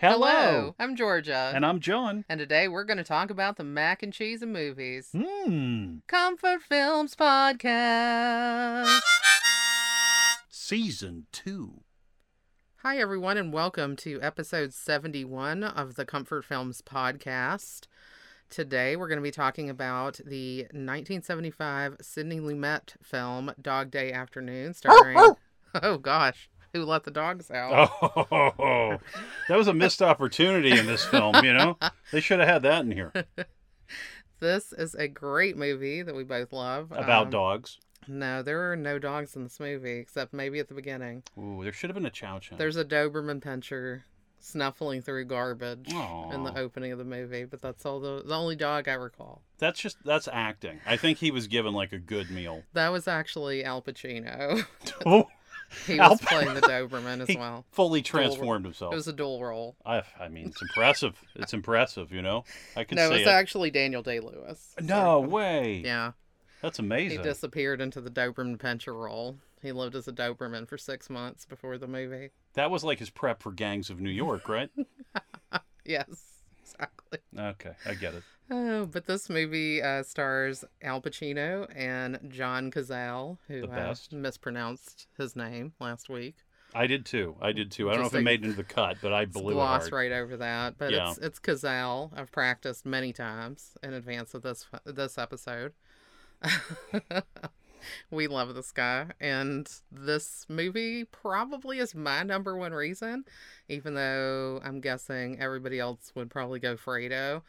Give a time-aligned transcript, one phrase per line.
[0.00, 0.74] Hello.
[0.78, 1.52] I'm Georgia.
[1.54, 2.24] And I'm John.
[2.26, 5.10] And today we're going to talk about the mac and cheese of movies.
[5.14, 5.96] Hmm.
[6.06, 8.98] Comfort Films Podcast.
[10.48, 11.82] Season 2.
[12.76, 17.82] Hi, everyone, and welcome to episode 71 of the Comfort Films Podcast.
[18.48, 24.72] Today we're going to be talking about the 1975 Sidney Lumet film Dog Day Afternoon,
[24.72, 25.34] starring.
[25.74, 26.48] oh, gosh.
[26.72, 27.90] Who let the dogs out?
[28.00, 28.98] Oh,
[29.48, 31.76] that was a missed opportunity in this film, you know?
[32.12, 33.12] They should have had that in here.
[34.40, 36.90] This is a great movie that we both love.
[36.92, 37.78] About Um, dogs.
[38.08, 41.22] No, there are no dogs in this movie except maybe at the beginning.
[41.38, 42.56] Ooh, there should have been a chow chow.
[42.56, 44.02] There's a Doberman pinscher
[44.40, 48.56] snuffling through garbage in the opening of the movie, but that's all the the only
[48.56, 49.42] dog I recall.
[49.58, 50.80] That's just, that's acting.
[50.86, 52.62] I think he was given like a good meal.
[52.72, 54.64] That was actually Al Pacino.
[55.06, 55.28] Oh,
[55.86, 57.64] he was playing the Doberman as he well.
[57.70, 58.92] fully transformed himself.
[58.92, 59.76] It was a dual role.
[59.84, 61.20] I, I mean, it's impressive.
[61.36, 62.44] It's impressive, you know?
[62.76, 63.30] I can No, it's it.
[63.30, 64.74] actually Daniel Day Lewis.
[64.80, 65.82] No way.
[65.84, 66.12] Yeah,
[66.62, 67.18] That's amazing.
[67.18, 69.36] he disappeared into the Doberman pinscher role.
[69.62, 72.30] He lived as a Doberman for six months before the movie.
[72.54, 74.70] That was like his prep for Gangs of New York, right?
[75.84, 76.06] Yes,
[76.74, 77.18] exactly.
[77.38, 78.22] okay, I get it.
[78.50, 85.36] Oh, but this movie uh, stars Al Pacino and John Cazale, who uh, mispronounced his
[85.36, 86.36] name last week.
[86.74, 87.36] I did too.
[87.40, 87.88] I did too.
[87.88, 89.92] I don't know if it made it into the cut, but I blew it hard.
[89.92, 91.10] right over that, but Yeah.
[91.10, 92.10] it's it's Cazale.
[92.16, 95.72] I've practiced many times in advance of this this episode.
[98.10, 103.24] we love this guy, and this movie probably is my number one reason,
[103.68, 107.42] even though I'm guessing everybody else would probably go Fredo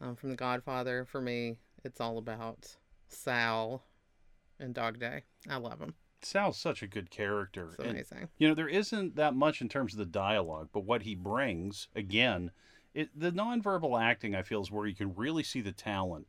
[0.00, 1.04] um, from The Godfather.
[1.04, 2.76] For me, it's all about
[3.08, 3.84] Sal
[4.58, 5.22] and Dog Day.
[5.48, 5.94] I love him.
[6.24, 7.70] Sal's such a good character.
[7.70, 7.78] It's
[8.12, 11.16] And, you know, there isn't that much in terms of the dialogue, but what he
[11.16, 12.52] brings, again,
[12.94, 16.26] it, the nonverbal acting, I feel, is where you can really see the talent.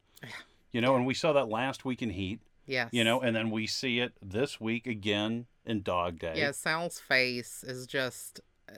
[0.71, 2.89] You know, and we saw that last week in Heat, Yes.
[2.91, 6.33] you know, and then we see it this week again in Dog Day.
[6.37, 8.73] Yeah, Sal's face is just uh,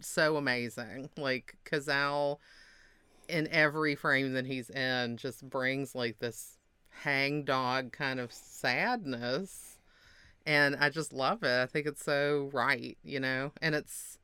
[0.00, 1.10] so amazing.
[1.16, 2.38] Like Cazale,
[3.28, 6.58] in every frame that he's in, just brings like this
[7.02, 9.78] hang dog kind of sadness,
[10.46, 11.62] and I just love it.
[11.62, 14.18] I think it's so right, you know, and it's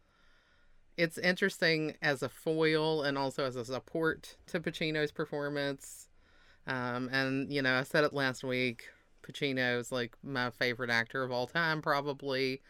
[0.97, 6.09] it's interesting as a foil and also as a support to Pacino's performance.
[6.67, 8.85] Um, and you know, I said it last week.
[9.23, 12.61] Pacino is like my favorite actor of all time, probably.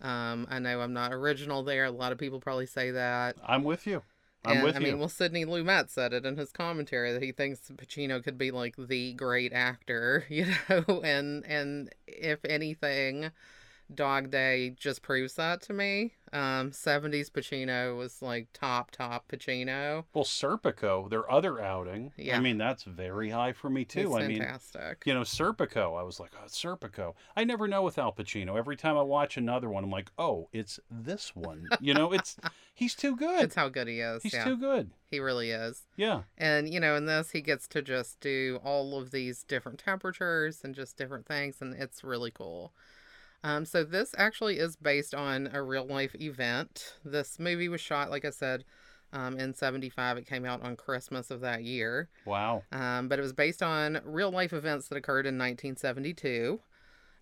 [0.00, 1.84] Um, I know I'm not original there.
[1.84, 3.36] A lot of people probably say that.
[3.46, 4.02] I'm with you.
[4.44, 4.86] I'm and, with I you.
[4.86, 8.50] mean, well, Sidney Lumet said it in his commentary that he thinks Pacino could be
[8.50, 11.00] like the great actor, you know.
[11.02, 13.30] And and if anything,
[13.92, 16.14] Dog Day just proves that to me.
[16.32, 20.04] Um, 70s Pacino was like top top Pacino.
[20.12, 22.36] well, Serpico, their other outing, Yeah.
[22.36, 24.08] I mean, that's very high for me, too.
[24.08, 24.42] He's I mean,
[25.04, 27.14] you know, Serpico, I was like, oh, Serpico.
[27.36, 28.58] I never know with Al Pacino.
[28.58, 31.68] Every time I watch another one, I'm like, oh, it's this one.
[31.80, 32.36] You know, it's
[32.74, 33.44] he's too good.
[33.44, 34.24] It's how good he is.
[34.24, 34.90] He's yeah, too good.
[35.10, 35.84] he really is.
[35.96, 36.22] Yeah.
[36.36, 40.62] And you know, in this, he gets to just do all of these different temperatures
[40.64, 42.72] and just different things, and it's really cool.
[43.44, 46.94] Um, so this actually is based on a real life event.
[47.04, 48.64] This movie was shot, like I said,
[49.12, 50.16] um, in '75.
[50.16, 52.62] It came out on Christmas of that year, Wow.
[52.72, 56.58] um, but it was based on real life events that occurred in 1972.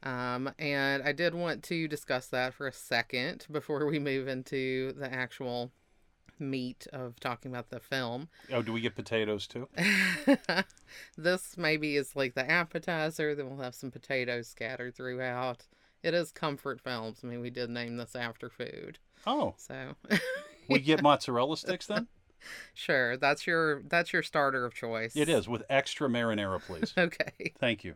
[0.05, 4.93] Um, and I did want to discuss that for a second before we move into
[4.93, 5.73] the actual
[6.39, 8.29] meat of talking about the film.
[8.53, 9.69] Oh, do we get potatoes too?
[11.17, 13.35] this maybe is like the appetizer.
[13.35, 15.67] Then we'll have some potatoes scattered throughout.
[16.03, 17.21] It is comfort films.
[17.23, 19.95] I mean, we did name this after food, Oh, so
[20.69, 22.09] we get mozzarella sticks then?
[22.75, 23.17] sure.
[23.17, 25.15] That's your that's your starter of choice.
[25.15, 26.93] It is with extra marinara, please.
[26.99, 27.53] Okay.
[27.61, 27.95] Thank you.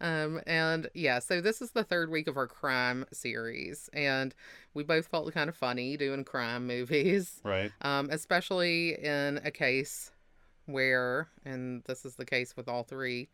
[0.00, 4.34] Um, and yeah, so this is the third week of our crime series, and
[4.74, 7.72] we both felt kind of funny doing crime movies, Right.
[7.82, 10.12] um, especially in a case
[10.66, 13.28] where, and this is the case with all three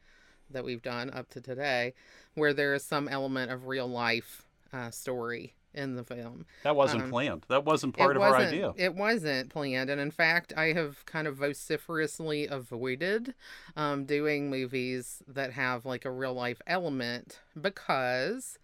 [0.54, 1.92] that we've done up to today,
[2.34, 6.46] where there is some element of real life uh, story in the film.
[6.62, 7.44] That wasn't Um, planned.
[7.48, 8.72] That wasn't part of our wasn't, idea.
[8.76, 13.34] It wasn't planned, and in fact, I have kind of vociferously avoided
[13.76, 18.58] um, doing movies that have like a real life element because,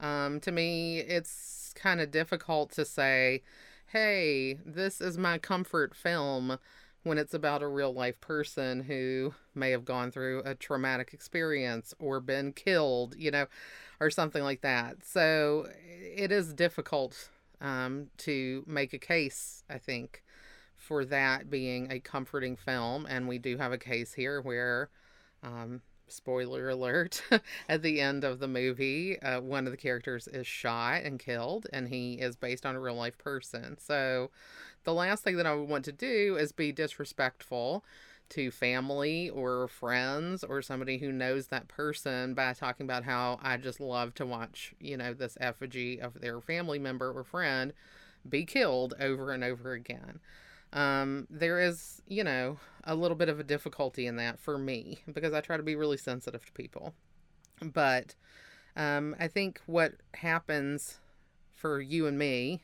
[0.00, 3.42] um, to me, it's kind of difficult to say,
[3.88, 6.58] "Hey, this is my comfort film."
[7.04, 11.94] When it's about a real life person who may have gone through a traumatic experience
[11.98, 13.46] or been killed, you know,
[14.00, 15.04] or something like that.
[15.04, 17.28] So it is difficult
[17.60, 20.22] um, to make a case, I think,
[20.76, 23.06] for that being a comforting film.
[23.06, 24.88] And we do have a case here where,
[25.42, 27.22] um, spoiler alert,
[27.68, 31.66] at the end of the movie, uh, one of the characters is shot and killed,
[31.72, 33.76] and he is based on a real life person.
[33.78, 34.30] So
[34.84, 37.84] the last thing that I would want to do is be disrespectful
[38.30, 43.56] to family or friends or somebody who knows that person by talking about how I
[43.56, 47.72] just love to watch, you know, this effigy of their family member or friend
[48.28, 50.20] be killed over and over again.
[50.74, 54.98] Um, there is, you know, a little bit of a difficulty in that for me
[55.12, 56.94] because I try to be really sensitive to people.
[57.62, 58.16] But
[58.76, 60.98] um, I think what happens
[61.54, 62.60] for you and me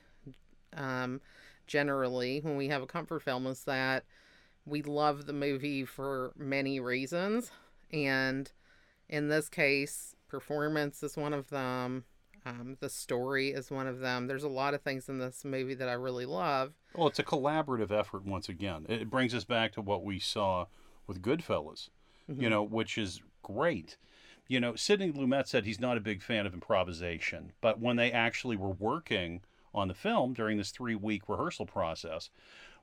[0.76, 1.20] um,
[1.66, 4.04] generally when we have a comfort film is that
[4.66, 7.52] we love the movie for many reasons.
[7.92, 8.50] And
[9.08, 12.04] in this case, performance is one of them.
[12.44, 14.26] Um, the story is one of them.
[14.26, 16.72] There's a lot of things in this movie that I really love.
[16.94, 18.86] Well, it's a collaborative effort once again.
[18.88, 20.66] It brings us back to what we saw
[21.06, 21.90] with Goodfellas,
[22.28, 22.42] mm-hmm.
[22.42, 23.96] you know, which is great.
[24.48, 28.10] You know, Sidney Lumet said he's not a big fan of improvisation, but when they
[28.10, 29.42] actually were working
[29.72, 32.30] on the film during this three week rehearsal process,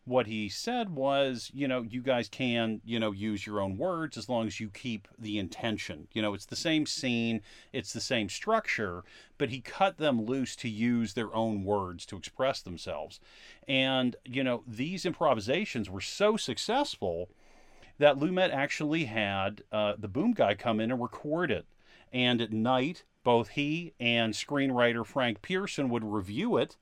[0.07, 4.17] what he said was, you know, you guys can, you know, use your own words
[4.17, 6.07] as long as you keep the intention.
[6.13, 7.41] You know, it's the same scene,
[7.73, 9.03] it's the same structure,
[9.37, 13.19] but he cut them loose to use their own words to express themselves.
[13.67, 17.29] And, you know, these improvisations were so successful
[17.97, 21.65] that Lumet actually had uh, the boom guy come in and record it.
[22.13, 26.77] And at night, both he and screenwriter Frank Pierson would review it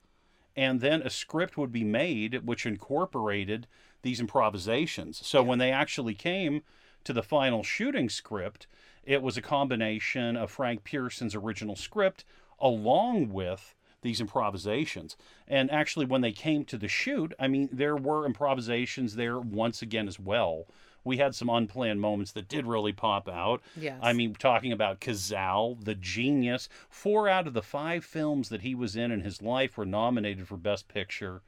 [0.56, 3.66] and then a script would be made which incorporated
[4.02, 5.24] these improvisations.
[5.26, 6.62] So when they actually came
[7.04, 8.66] to the final shooting script,
[9.04, 12.24] it was a combination of Frank Pierson's original script
[12.58, 15.16] along with these improvisations.
[15.46, 19.82] And actually, when they came to the shoot, I mean, there were improvisations there once
[19.82, 20.66] again as well
[21.06, 23.62] we had some unplanned moments that did really pop out.
[23.80, 23.98] Yes.
[24.02, 26.68] I mean, talking about Cazale, the genius.
[26.90, 30.48] Four out of the five films that he was in in his life were nominated
[30.48, 31.42] for Best Picture.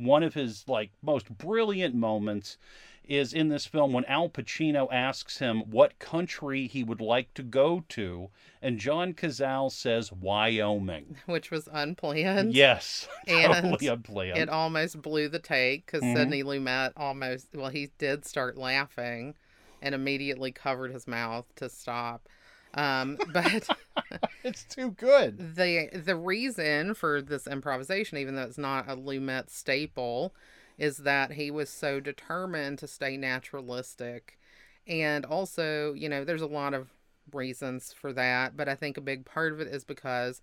[0.00, 2.56] One of his like most brilliant moments
[3.10, 7.42] is in this film when Al Pacino asks him what country he would like to
[7.42, 8.30] go to,
[8.62, 12.54] and John Cazale says Wyoming, which was unplanned.
[12.54, 14.38] Yes, and totally unplanned.
[14.38, 16.16] It almost blew the take because mm-hmm.
[16.16, 19.34] Sidney Lumet almost well, he did start laughing,
[19.82, 22.28] and immediately covered his mouth to stop.
[22.74, 23.68] Um, but
[24.44, 25.56] it's too good.
[25.56, 30.34] The the reason for this improvisation, even though it's not a Lumet staple,
[30.78, 34.38] is that he was so determined to stay naturalistic.
[34.86, 36.90] And also, you know, there's a lot of
[37.32, 40.40] reasons for that, but I think a big part of it is because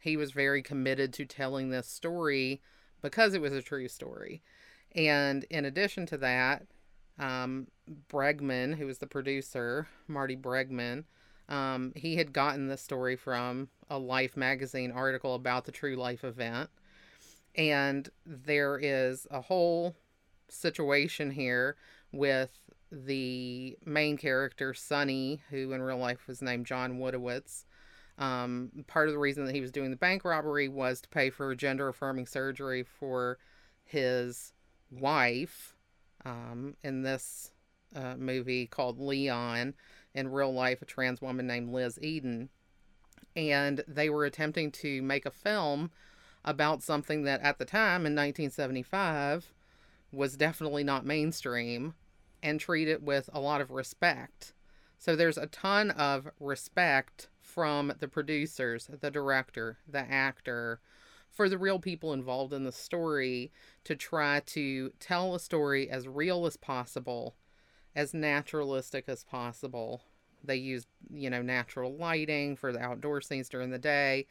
[0.00, 2.60] he was very committed to telling this story
[3.02, 4.42] because it was a true story.
[4.94, 6.66] And in addition to that,
[7.18, 7.68] um,
[8.10, 11.04] Bregman, who was the producer, Marty Bregman,
[11.48, 16.24] um, he had gotten this story from a Life magazine article about the true life
[16.24, 16.70] event.
[17.54, 19.94] And there is a whole
[20.48, 21.76] situation here
[22.10, 22.50] with
[22.90, 27.64] the main character, Sonny, who in real life was named John Wojtowicz.
[28.18, 31.30] Um, part of the reason that he was doing the bank robbery was to pay
[31.30, 33.38] for gender affirming surgery for
[33.84, 34.52] his
[34.90, 35.74] wife
[36.24, 37.50] um, in this
[37.94, 39.74] uh, movie called Leon.
[40.14, 42.50] In real life, a trans woman named Liz Eden.
[43.34, 45.90] And they were attempting to make a film
[46.44, 49.52] about something that at the time in 1975
[50.12, 51.94] was definitely not mainstream
[52.42, 54.52] and treat it with a lot of respect.
[54.98, 60.80] So there's a ton of respect from the producers, the director, the actor,
[61.30, 63.50] for the real people involved in the story
[63.84, 67.34] to try to tell a story as real as possible,
[67.94, 70.02] as naturalistic as possible.
[70.44, 74.26] They used, you know, natural lighting for the outdoor scenes during the day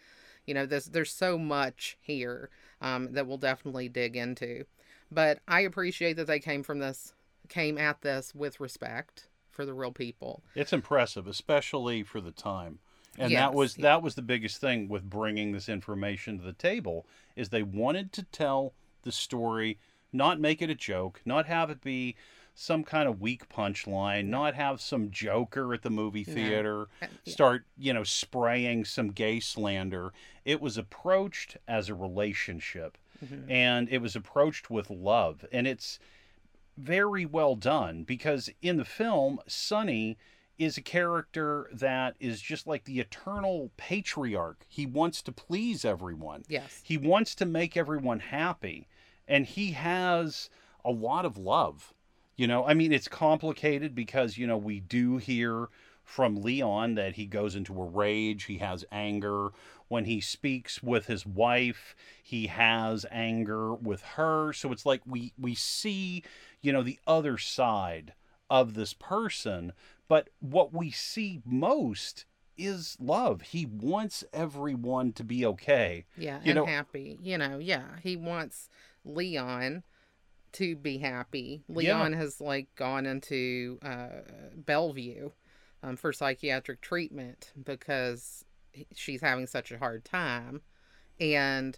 [0.46, 2.50] you know, there's there's so much here
[2.82, 4.66] um, that we'll definitely dig into.
[5.12, 7.14] But I appreciate that they came from this,
[7.50, 10.42] came at this with respect for the real people.
[10.56, 12.80] It's impressive, especially for the time.
[13.18, 13.84] And yes, that was yeah.
[13.84, 18.14] that was the biggest thing with bringing this information to the table is they wanted
[18.14, 19.80] to tell the story,
[20.14, 22.16] not make it a joke, not have it be
[22.54, 27.08] some kind of weak punchline, not have some joker at the movie theater yeah.
[27.26, 30.12] start, you know, spraying some gay slander.
[30.46, 33.50] It was approached as a relationship mm-hmm.
[33.50, 35.46] and it was approached with love.
[35.52, 36.00] And it's
[36.78, 40.18] very well done because in the film, Sonny
[40.58, 44.66] is a character that is just like the eternal patriarch.
[44.68, 46.44] He wants to please everyone.
[46.48, 46.82] Yes.
[46.84, 48.88] He wants to make everyone happy.
[49.28, 50.50] And he has
[50.84, 51.94] a lot of love.
[52.42, 55.68] You know, I mean, it's complicated because, you know, we do hear
[56.04, 59.50] from Leon that he goes into a rage, he has anger.
[59.90, 64.54] When he speaks with his wife, he has anger with her.
[64.54, 66.24] So it's like we we see,
[66.64, 68.14] you know, the other side
[68.50, 69.74] of this person,
[70.08, 72.26] but what we see most
[72.58, 73.42] is love.
[73.44, 76.06] He wants everyone to be okay.
[76.18, 77.20] Yeah, You and know- happy.
[77.22, 77.98] You know, yeah.
[78.02, 78.68] He wants
[79.06, 79.84] Leon
[80.54, 81.64] to be happy.
[81.68, 81.76] Yeah.
[81.76, 84.22] Leon has like gone into uh,
[84.56, 85.32] Bellevue
[85.84, 88.46] um, for psychiatric treatment because
[88.96, 90.62] she's having such a hard time,
[91.20, 91.78] and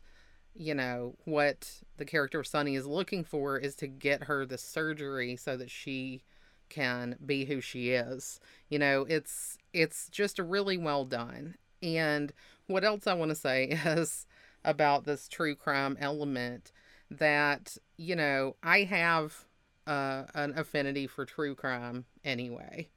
[0.55, 4.57] you know what the character of Sonny is looking for is to get her the
[4.57, 6.23] surgery so that she
[6.69, 8.39] can be who she is.
[8.69, 11.55] You know, it's it's just a really well done.
[11.81, 12.33] And
[12.67, 14.25] what else I want to say is
[14.65, 16.71] about this true crime element
[17.11, 19.45] that you know I have
[19.88, 22.89] uh, an affinity for true crime anyway.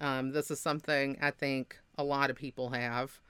[0.00, 3.20] Um, this is something I think a lot of people have,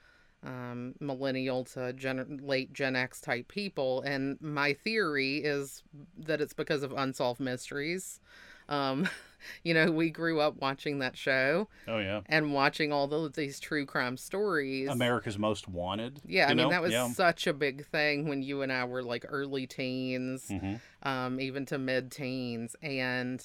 [0.45, 5.83] um, millennial to gen- late Gen X type people, and my theory is
[6.17, 8.21] that it's because of unsolved mysteries.
[8.69, 9.09] Um,
[9.65, 12.21] you know, we grew up watching that show Oh yeah.
[12.27, 14.89] and watching all the, these true crime stories.
[14.89, 16.21] America's Most Wanted.
[16.27, 16.71] Yeah, I mean know?
[16.71, 17.09] that was yeah.
[17.09, 20.81] such a big thing when you and I were like early teens, Mhm.
[21.03, 23.45] um, even to mid teens, and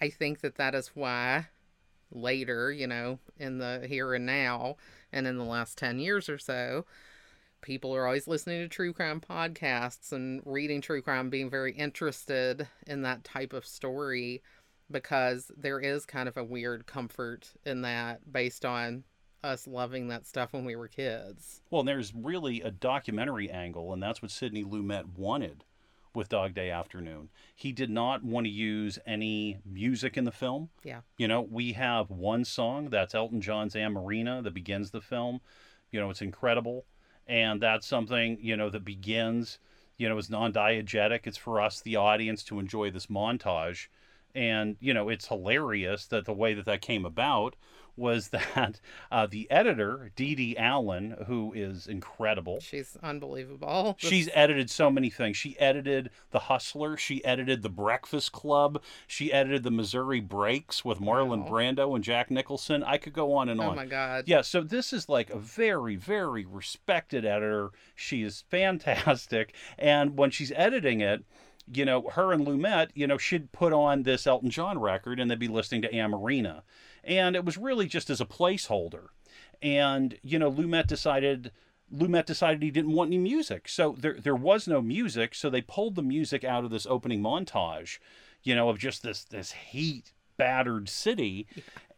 [0.00, 1.46] I think that that is why
[2.10, 4.76] later, you know, in the here and now,
[5.12, 6.84] and in the last ten years or so,
[7.60, 12.68] people are always listening to true crime podcasts and reading true crime, being very interested
[12.86, 14.42] in that type of story
[14.94, 19.04] because there is kind of a weird comfort in that based on
[19.42, 21.60] us loving that stuff when we were kids.
[21.70, 25.64] Well, and there's really a documentary angle, and that's what Sidney Lumet wanted
[26.14, 27.28] with Dog Day Afternoon.
[27.56, 30.70] He did not want to use any music in the film.
[30.84, 31.00] Yeah.
[31.18, 35.40] You know, we have one song that's Elton John's Amoreena that begins the film.
[35.90, 36.86] You know, it's incredible.
[37.26, 39.58] And that's something, you know, that begins,
[39.96, 41.20] you know, is non diegetic.
[41.24, 43.88] It's for us, the audience, to enjoy this montage.
[44.34, 47.54] And, you know, it's hilarious that the way that that came about
[47.96, 48.80] was that
[49.12, 53.94] uh, the editor, Dede Allen, who is incredible, She's unbelievable.
[54.00, 55.36] She's edited so many things.
[55.36, 56.96] She edited The Hustler.
[56.96, 58.82] She edited The Breakfast Club.
[59.06, 61.50] She edited The Missouri Breaks with Marlon Wow.
[61.50, 62.82] Brando and Jack Nicholson.
[62.82, 63.68] I could go on and on.
[63.68, 64.24] oh my god.
[64.26, 67.70] Yeah, so this is like a very, very respected editor.
[67.94, 69.54] She is fantastic.
[69.78, 71.24] And when she's editing it,
[71.72, 75.30] you know, her and Lumet, you know, she'd put on this Elton John record and
[75.30, 76.62] they'd be listening to Amoreena.
[77.02, 79.08] And it was really just as a placeholder.
[79.62, 81.52] And, you know, Lumet decided
[81.92, 83.68] Lumet decided he didn't want any music.
[83.68, 87.20] So there there was no music, so they pulled the music out of this opening
[87.20, 87.98] montage,
[88.42, 91.46] you know, of just this this heat battered city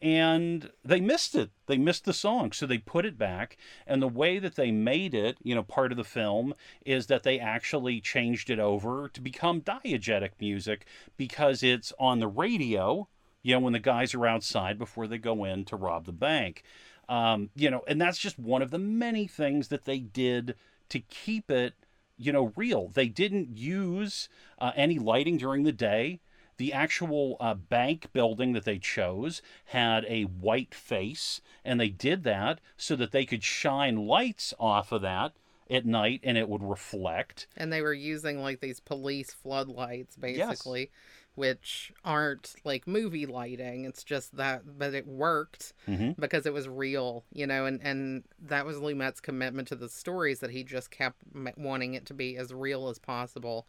[0.03, 1.51] and they missed it.
[1.67, 3.57] They missed the song, so they put it back.
[3.87, 7.23] And the way that they made it, you know, part of the film is that
[7.23, 13.09] they actually changed it over to become diegetic music because it's on the radio,
[13.43, 16.63] you know, when the guys are outside before they go in to rob the bank.
[17.09, 20.57] Um, you know, and that's just one of the many things that they did
[20.91, 21.75] to keep it,
[22.19, 22.89] you know, real.
[22.89, 24.29] They didn't use
[24.59, 26.21] uh, any lighting during the day.
[26.59, 32.25] The actual uh, bank building that they chose had a white face, and they did
[32.25, 35.33] that so that they could shine lights off of that
[35.71, 37.47] at night and it would reflect.
[37.57, 40.91] And they were using like these police floodlights basically,
[41.35, 43.85] which aren't like movie lighting.
[43.85, 48.25] It's just that but it worked hmm because it was real, you know, and and
[48.41, 51.23] that was Lumet's commitment to the stories that he just kept
[51.57, 53.67] wanting it to be as real as possible.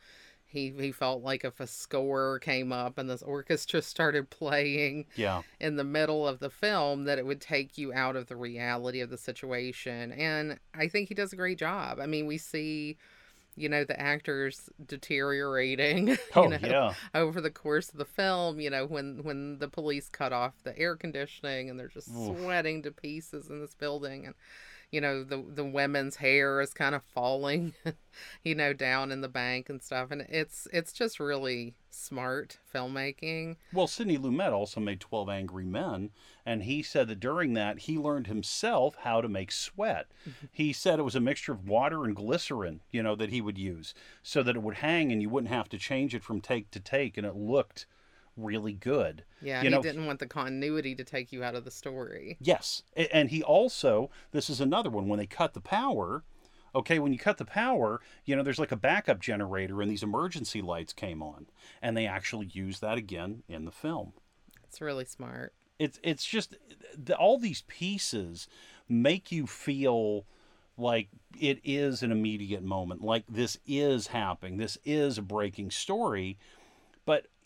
[0.49, 5.41] He he felt like if a score came up and this orchestra started playing Yeah.
[5.59, 9.01] in the middle of the film that it would take you out of the reality
[9.01, 10.11] of the situation.
[10.13, 11.99] And I think he does a great job.
[11.99, 12.97] I mean, we see,
[13.55, 16.93] you know, the actors deteriorating, you Oh, know, yeah.
[17.13, 20.77] over the course of the film, you know, when when the police cut off the
[20.77, 22.37] air conditioning and they're just Oof.
[22.39, 24.35] sweating to pieces in this building and
[24.91, 27.73] you know the the women's hair is kind of falling
[28.43, 33.57] you know down in the bank and stuff and it's it's just really smart filmmaking
[33.73, 36.11] Well, Sidney Lumet also made 12 Angry Men,
[36.45, 40.07] and he said that during that he learned himself how to make sweat.
[40.27, 40.45] Mm-hmm.
[40.51, 43.57] he said it was a mixture of water and glycerin, you know, that he would
[43.57, 46.69] use so that it would hang and you wouldn't have to change it from take
[46.71, 47.87] to take, and it looked
[48.37, 49.23] really good.
[49.41, 52.37] Yeah, You he know- didn't want the continuity to take you out of the story.
[52.39, 52.83] Yes.
[53.11, 56.23] And he also, this is another one, when they cut the power,
[56.75, 60.03] okay, when you cut the power, you know, there's like a backup generator and these
[60.03, 61.47] emergency lights came on.
[61.81, 64.13] And they actually use that again in the film.
[64.63, 65.53] It's really smart.
[65.79, 66.55] It's, it's just
[66.97, 68.47] the, all these pieces
[68.89, 70.25] make you feel
[70.79, 76.37] like it is an immediate moment, like this is happening, this is a breaking story,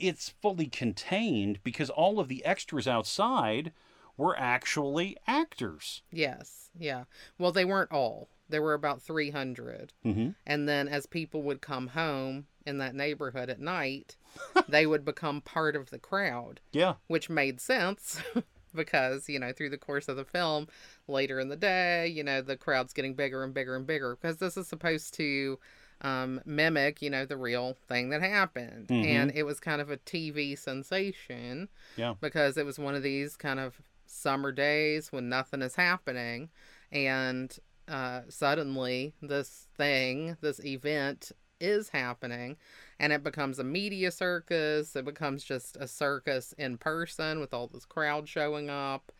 [0.01, 3.71] it's fully contained because all of the extras outside
[4.17, 6.01] were actually actors.
[6.11, 7.05] Yes, yeah.
[7.37, 8.29] Well, they weren't all.
[8.49, 9.93] There were about 300.
[10.05, 10.29] Mm-hmm.
[10.45, 14.17] And then as people would come home in that neighborhood at night,
[14.67, 16.95] they would become part of the crowd, Yeah.
[17.07, 18.21] which made sense
[18.75, 20.67] because, you know, through the course of the film,
[21.07, 24.37] later in the day, you know, the crowd's getting bigger and bigger and bigger because
[24.37, 25.57] this is supposed to
[26.01, 28.87] um, mimic, you know, the real thing that happened.
[28.87, 29.05] Mhm.
[29.05, 32.15] And it was kind of a TV sensation Yeah.
[32.19, 36.49] because it was one of these kind of summer days when nothing is happening
[36.91, 42.57] and uh, suddenly this thing this event is happening
[42.99, 47.67] and it becomes a media circus it becomes just a circus in person with all
[47.67, 49.11] this crowd showing up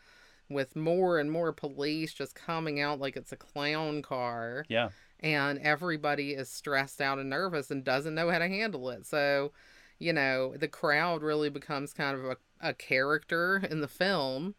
[0.49, 4.89] with more and more police just coming out like it's a clown car Yeah.
[5.21, 9.05] And everybody is stressed out and nervous and doesn't know how to handle it.
[9.05, 9.51] So,
[9.99, 14.55] you know, the crowd really becomes kind of a, a character in the film,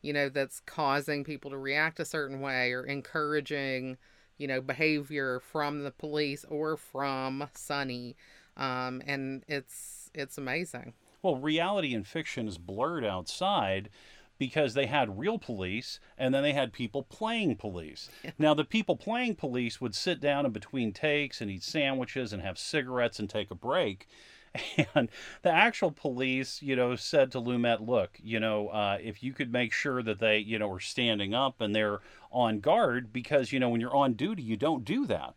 [0.00, 3.98] you know, that's causing people to react a certain way or encouraging,
[4.38, 8.16] you know, behavior from the police or from Sonny.
[8.56, 10.94] Um, and it's it's amazing.
[11.22, 13.90] Well, reality and fiction is blurred outside
[14.38, 18.08] because they had real police and then they had people playing police.
[18.38, 22.42] Now, the people playing police would sit down in between takes and eat sandwiches and
[22.42, 24.08] have cigarettes and take a break.
[24.94, 25.10] And
[25.42, 29.52] the actual police, you know, said to Lumet, look, you know, uh, if you could
[29.52, 32.00] make sure that they, you know, are standing up and they're
[32.32, 35.34] on guard, because, you know, when you're on duty, you don't do that.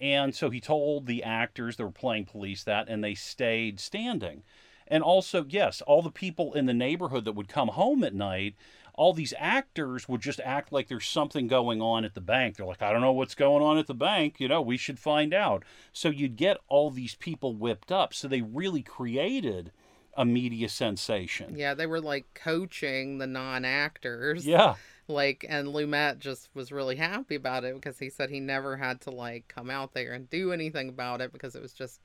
[0.00, 4.42] And so he told the actors that were playing police that, and they stayed standing.
[4.88, 8.54] And also, yes, all the people in the neighborhood that would come home at night,
[8.94, 12.56] all these actors would just act like there's something going on at the bank.
[12.56, 14.40] They're like, I don't know what's going on at the bank.
[14.40, 15.62] You know, we should find out.
[15.92, 18.12] So you'd get all these people whipped up.
[18.12, 19.70] So they really created
[20.16, 21.56] a media sensation.
[21.56, 24.44] Yeah, they were like coaching the non actors.
[24.44, 24.74] Yeah.
[25.08, 29.00] like and Lumet just was really happy about it because he said he never had
[29.02, 32.00] to like come out there and do anything about it because it was just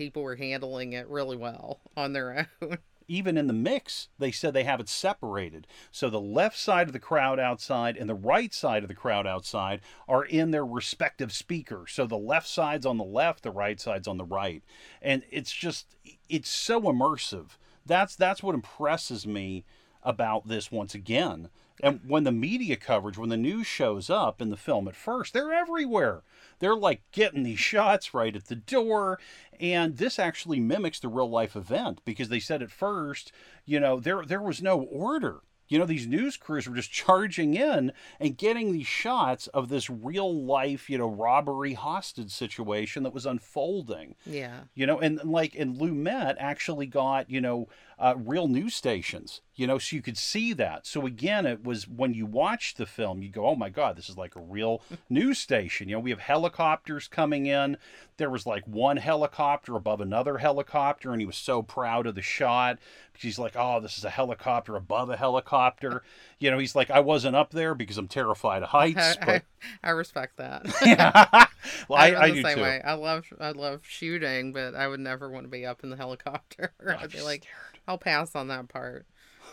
[0.00, 2.78] people were handling it really well on their own.
[3.06, 5.66] even in the mix, they said they have it separated.
[5.90, 9.26] So the left side of the crowd outside and the right side of the crowd
[9.26, 11.92] outside are in their respective speakers.
[11.92, 14.62] So the left side's on the left, the right side's on the right.
[15.02, 15.96] And it's just
[16.30, 17.58] it's so immersive.
[17.84, 19.66] That's that's what impresses me
[20.02, 21.50] about this once again.
[21.82, 25.32] And when the media coverage, when the news shows up in the film at first,
[25.32, 26.22] they're everywhere.
[26.58, 29.18] They're like getting these shots right at the door.
[29.58, 33.32] And this actually mimics the real life event because they said at first,
[33.64, 35.40] you know, there there was no order.
[35.68, 39.88] You know, these news crews were just charging in and getting these shots of this
[39.88, 44.62] real life, you know, robbery hostage situation that was unfolding Yeah.
[44.74, 47.68] you know and like and lumet actually got you know
[48.00, 51.86] uh, real news stations you know so you could see that so again it was
[51.86, 54.80] when you watch the film you go oh my god this is like a real
[55.10, 57.76] news station you know we have helicopters coming in
[58.16, 62.22] there was like one helicopter above another helicopter and he was so proud of the
[62.22, 62.78] shot
[63.12, 66.02] because he's like oh this is a helicopter above a helicopter
[66.38, 69.34] you know he's like i wasn't up there because i'm terrified of heights I, but
[69.38, 69.42] I,
[69.84, 70.64] I respect that.
[71.88, 72.80] well, I, I the do same too way.
[72.82, 75.96] I love I love shooting, but I would never want to be up in the
[75.96, 76.72] helicopter.
[76.86, 77.46] I'm I'd be like.
[77.88, 79.06] I'll pass on that part.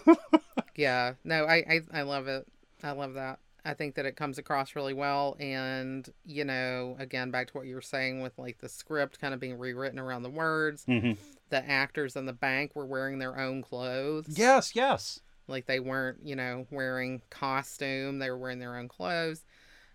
[0.76, 1.13] yeah.
[1.24, 1.56] No, I,
[1.92, 2.48] I I love it.
[2.84, 3.40] I love that.
[3.66, 7.66] I think that it comes across really well and, you know, again back to what
[7.68, 10.86] you were saying with like the script kind of being rewritten around the words.
[10.88, 11.18] Mhm.
[11.50, 14.26] The actors in the bank were wearing their own clothes.
[14.38, 19.44] yes yes Like they weren't, you know, wearing costume, they were wearing their own clothes.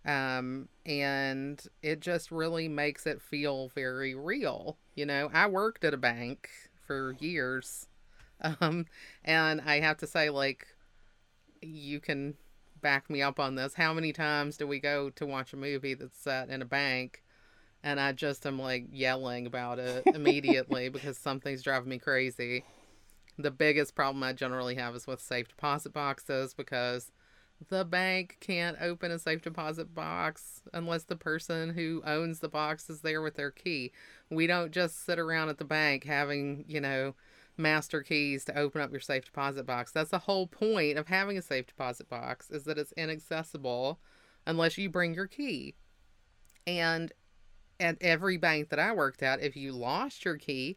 [0.05, 4.77] Um, and it just really makes it feel very real.
[4.97, 6.51] You know, I worked at a bank
[6.87, 7.87] for years.
[8.43, 8.87] Um,
[9.25, 10.67] and I have to say, like,
[11.61, 12.35] you can
[12.81, 13.75] back me up on this.
[13.75, 17.23] How many times do we go to watch a movie that's set in a bank?
[17.85, 22.65] And I just am like yelling about it immediately because something's driving me crazy.
[23.39, 27.11] The biggest problem I generally have is with safe deposit boxes because
[27.69, 32.91] the bank can't open a safe deposit box unless the person who owns the box
[32.91, 33.93] is there with their key.
[34.31, 37.15] We don't just sit around at the bank having, you know,
[37.57, 39.93] master keys to open up your safe deposit box.
[39.93, 44.01] That's the whole point of having a safe deposit box is that it's inaccessible
[44.47, 45.75] unless you bring your key.
[46.67, 47.13] And
[47.79, 50.77] at every bank that I worked at, if you lost your key,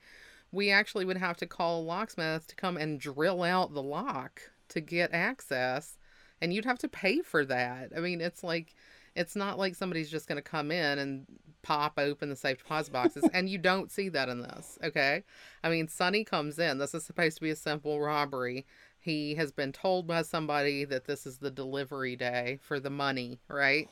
[0.51, 4.41] we actually would have to call a locksmith to come and drill out the lock
[4.69, 5.97] to get access.
[6.41, 7.91] And you'd have to pay for that.
[7.95, 8.75] I mean, it's like,
[9.15, 11.25] it's not like somebody's just going to come in and
[11.61, 13.27] pop open the safe deposit boxes.
[13.33, 15.23] and you don't see that in this, okay?
[15.63, 16.77] I mean, Sonny comes in.
[16.77, 18.65] This is supposed to be a simple robbery.
[18.99, 23.39] He has been told by somebody that this is the delivery day for the money,
[23.47, 23.89] right?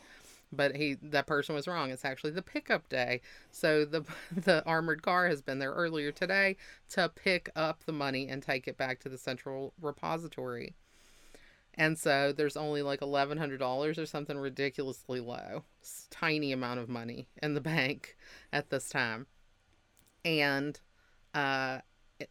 [0.56, 5.02] but he that person was wrong it's actually the pickup day so the the armored
[5.02, 6.56] car has been there earlier today
[6.90, 10.76] to pick up the money and take it back to the central repository
[11.76, 15.64] and so there's only like $1100 or something ridiculously low.
[16.10, 18.16] Tiny amount of money in the bank
[18.52, 19.28] at this time.
[20.24, 20.80] And
[21.34, 21.80] uh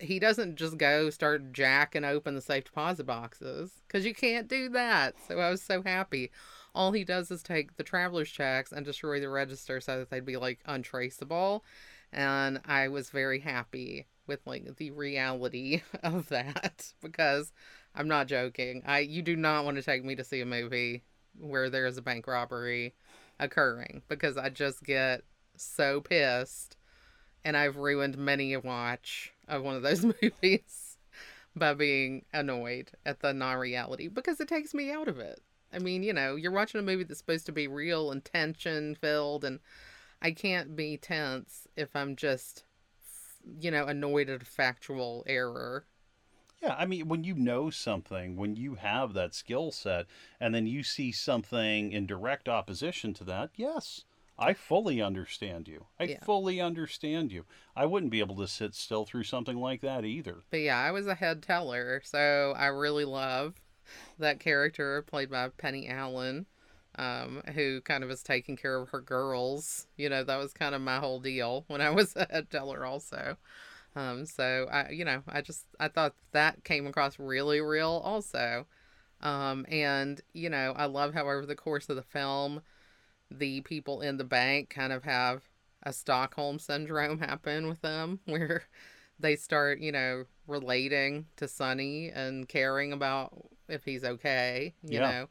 [0.00, 4.68] he doesn't just go start jacking open the safe deposit boxes because you can't do
[4.70, 5.16] that.
[5.26, 6.30] So i was so happy.
[6.74, 10.24] All he does is take the traveler's checks and destroy the register so that they'd
[10.24, 11.64] be like untraceable.
[12.12, 17.52] And I was very happy with like the reality of that because
[17.94, 18.82] I'm not joking.
[18.86, 21.02] I you do not want to take me to see a movie
[21.38, 22.94] where there is a bank robbery
[23.38, 25.22] occurring because I just get
[25.56, 26.76] so pissed
[27.44, 30.98] and I've ruined many a watch of one of those movies
[31.54, 35.40] by being annoyed at the non-reality because it takes me out of it.
[35.72, 38.94] I mean, you know, you're watching a movie that's supposed to be real and tension
[38.94, 39.58] filled, and
[40.20, 42.64] I can't be tense if I'm just,
[43.58, 45.86] you know, annoyed at a factual error.
[46.62, 50.06] Yeah, I mean, when you know something, when you have that skill set,
[50.40, 54.04] and then you see something in direct opposition to that, yes,
[54.38, 55.86] I fully understand you.
[55.98, 56.24] I yeah.
[56.24, 57.44] fully understand you.
[57.76, 60.42] I wouldn't be able to sit still through something like that either.
[60.50, 63.54] But yeah, I was a head teller, so I really love
[64.18, 66.46] that character played by Penny Allen,
[66.96, 69.86] um, who kind of is taking care of her girls.
[69.96, 72.84] You know, that was kind of my whole deal when I was a head teller
[72.84, 73.36] also.
[73.94, 78.66] Um, so I, you know, I just I thought that came across really real also.
[79.20, 82.62] Um, and you know, I love how over the course of the film,
[83.30, 85.42] the people in the bank kind of have
[85.82, 88.64] a Stockholm syndrome happen with them, where
[89.18, 93.32] they start, you know, relating to Sonny and caring about
[93.68, 94.74] if he's okay.
[94.82, 95.10] You yeah.
[95.10, 95.28] know,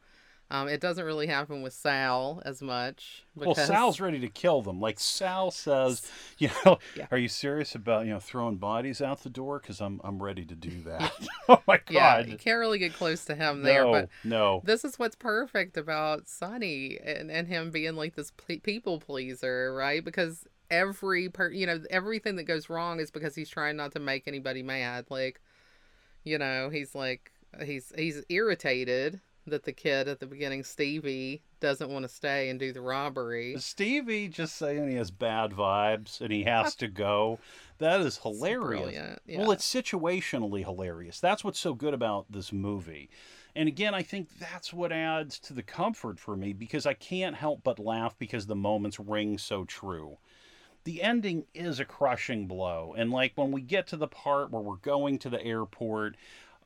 [0.51, 3.23] um, it doesn't really happen with Sal as much.
[3.39, 3.55] Because...
[3.55, 4.81] Well, Sal's ready to kill them.
[4.81, 6.05] Like Sal says,
[6.37, 7.07] you know, yeah.
[7.09, 9.59] are you serious about you know throwing bodies out the door?
[9.59, 11.13] Because I'm I'm ready to do that.
[11.49, 11.89] oh my god!
[11.89, 13.85] Yeah, you can't really get close to him there.
[13.85, 14.61] No, but no.
[14.65, 20.03] This is what's perfect about Sonny and and him being like this people pleaser, right?
[20.03, 24.01] Because every per you know everything that goes wrong is because he's trying not to
[24.01, 25.05] make anybody mad.
[25.09, 25.39] Like,
[26.25, 27.31] you know, he's like
[27.63, 32.59] he's he's irritated that the kid at the beginning, Stevie, doesn't want to stay and
[32.59, 33.55] do the robbery.
[33.57, 37.39] Stevie just saying he has bad vibes and he has to go.
[37.79, 39.17] That is hilarious.
[39.25, 39.39] Yeah.
[39.39, 41.19] Well, it's situationally hilarious.
[41.19, 43.09] That's what's so good about this movie.
[43.55, 47.35] And again, I think that's what adds to the comfort for me because I can't
[47.35, 50.17] help but laugh because the moments ring so true.
[50.83, 52.95] The ending is a crushing blow.
[52.97, 56.15] And like when we get to the part where we're going to the airport,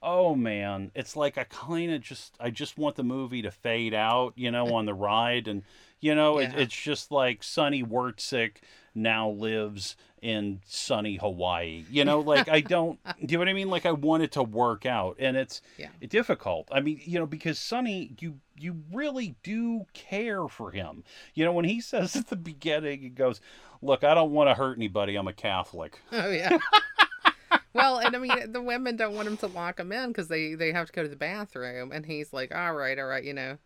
[0.06, 3.94] oh man, it's like I kind of just I just want the movie to fade
[3.94, 5.64] out, you know, on the ride, and
[6.00, 6.52] you know, yeah.
[6.52, 8.58] it, it's just like Sonny Wortzik
[8.94, 11.86] now lives in sunny Hawaii.
[11.90, 13.70] You know, like I don't, do you know what I mean?
[13.70, 15.90] Like I want it to work out, and it's yeah.
[16.08, 16.70] difficult.
[16.72, 21.04] I mean, you know, because Sonny, you you really do care for him.
[21.34, 23.42] You know, when he says at the beginning, he goes,
[23.82, 25.16] "Look, I don't want to hurt anybody.
[25.16, 26.58] I'm a Catholic." Oh yeah.
[27.76, 30.56] well, and I mean, the women don't want him to lock him in because they
[30.56, 33.34] they have to go to the bathroom, and he's like, "All right, all right," you
[33.34, 33.58] know.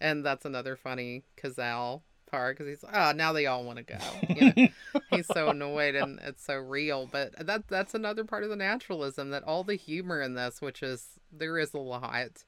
[0.00, 3.98] And that's another funny Cazale part because he's oh now they all want to go.
[4.28, 5.00] You know?
[5.10, 7.08] he's so annoyed and it's so real.
[7.10, 10.82] But that that's another part of the naturalism that all the humor in this, which
[10.82, 12.44] is there is a lot,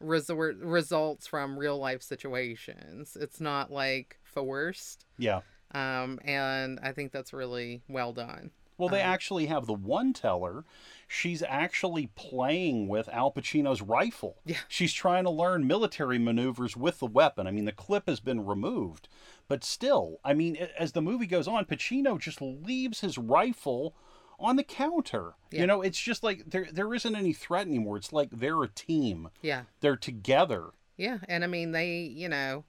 [0.00, 3.16] resort results from real life situations.
[3.20, 5.04] It's not like forced.
[5.18, 5.40] Yeah.
[5.72, 8.50] Um, and I think that's really well done.
[8.80, 10.64] Well, they um, actually have the one teller.
[11.06, 14.38] She's actually playing with Al Pacino's rifle.
[14.44, 14.58] Yeah.
[14.68, 17.46] She's trying to learn military maneuvers with the weapon.
[17.46, 19.08] I mean, the clip has been removed,
[19.48, 23.94] but still, I mean, as the movie goes on, Pacino just leaves his rifle
[24.38, 25.34] on the counter.
[25.50, 25.60] Yeah.
[25.60, 27.96] You know, it's just like there there isn't any threat anymore.
[27.96, 29.28] It's like they're a team.
[29.42, 29.64] Yeah.
[29.80, 30.70] They're together.
[30.96, 32.64] Yeah, and I mean they, you know,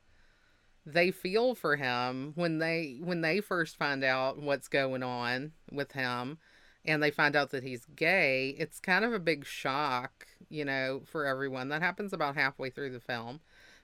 [0.85, 5.91] they feel for him when they when they first find out what's going on with
[5.91, 6.39] him
[6.83, 11.01] and they find out that he's gay, it's kind of a big shock, you know,
[11.05, 11.69] for everyone.
[11.69, 13.41] That happens about halfway through the film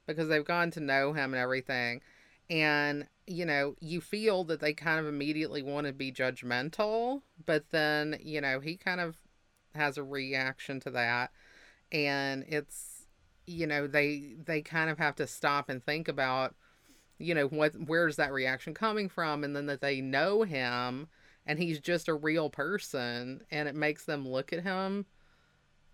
[0.08, 2.02] because they've gone to know him and everything.
[2.50, 7.70] And, you know, you feel that they kind of immediately want to be judgmental, but
[7.72, 9.18] then, you know, he kind of
[9.76, 11.32] has a reaction to that.
[11.92, 13.06] And it's,
[13.46, 16.56] you know, they they kind of have to stop and think about,
[17.20, 21.08] you know, what where's that reaction coming from and then that they know him
[21.46, 25.06] and he's just a real person and it makes them look at him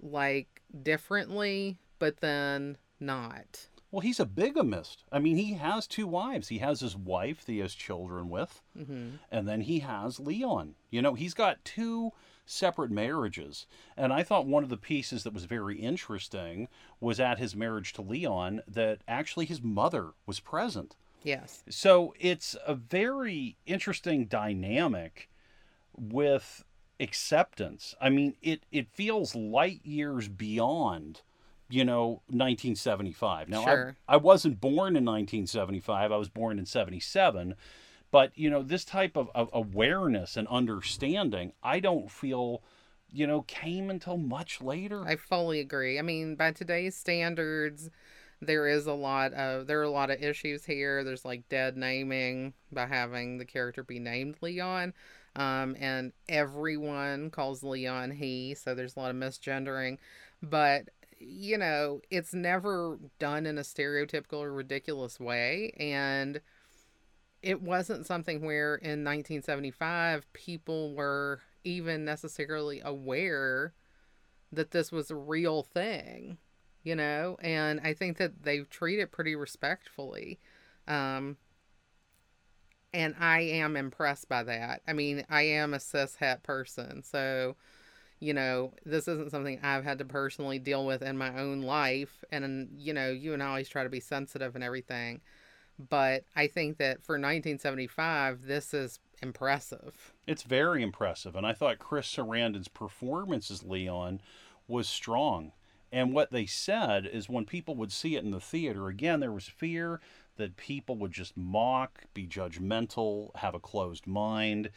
[0.02, 3.68] like differently, but then not.
[3.92, 5.04] Well, he's a bigamist.
[5.12, 6.48] I mean, he has two wives.
[6.48, 10.76] He has his wife that he has children with, hmm and then he has Leon.
[10.90, 12.12] You know, he's got two
[12.46, 13.68] separate marriages.
[13.96, 16.68] And I thought one of the pieces that was very interesting
[17.00, 20.96] was at his marriage to Leon that actually his mother was present.
[21.24, 21.64] Yes.
[21.70, 25.30] So it's a very interesting dynamic
[25.96, 26.64] with
[27.00, 27.96] acceptance.
[28.02, 31.22] I mean, it, it feels light years beyond,
[31.70, 33.50] you know, 1975.
[33.50, 33.98] Now, Sure.
[34.08, 37.56] I, I wasn't born in 1975, I was born in 77.
[38.12, 42.62] But, you know, this type of, of awareness and understanding, I don't feel,
[43.12, 45.04] you know, came until much later.
[45.04, 45.98] I fully agree.
[45.98, 47.90] I mean, by today's standards,
[48.48, 51.04] there is a lot of there are a lot of issues here.
[51.04, 54.94] There's like dead naming by having the character be named Leon.
[55.36, 59.98] Um, and everyone calls Leon he, so there's a lot of misgendering.
[60.42, 65.74] But you know, it's never done in a stereotypical or ridiculous way.
[65.80, 66.42] And
[67.42, 73.74] it wasn't something where in 1975 people were even necessarily aware
[74.52, 76.38] that this was a real thing,
[76.84, 77.38] you know?
[77.42, 80.40] And I think that they treat it pretty respectfully.
[80.88, 81.38] Um,
[82.94, 84.82] and I am impressed by that.
[84.88, 87.56] I mean, I am a cis het person, so
[88.24, 92.24] you know, this isn't something I've had to personally deal with in my own life.
[92.32, 95.20] And, you know, you and I always try to be sensitive and everything.
[95.78, 100.14] But I think that for 1975, this is impressive.
[100.26, 101.36] It's very impressive.
[101.36, 104.22] And I thought Chris Sarandon's performance as Leon
[104.70, 105.52] was strong.
[105.94, 109.32] And what they said is when people would see it in the theater, again, there
[109.32, 110.02] was fear
[110.38, 114.72] that people would just mock, be judgmental, have a closed mind.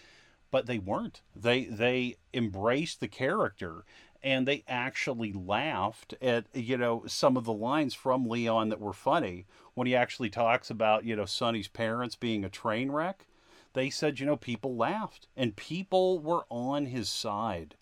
[0.50, 1.22] But they weren't.
[1.34, 3.84] They they embraced the character
[4.22, 8.92] and they actually laughed at you know some of the lines from Leon that were
[8.92, 13.26] funny when he actually talks about you know Sonny's parents being a train wreck
[13.76, 17.74] they said, you know, people laughed and people were on his side.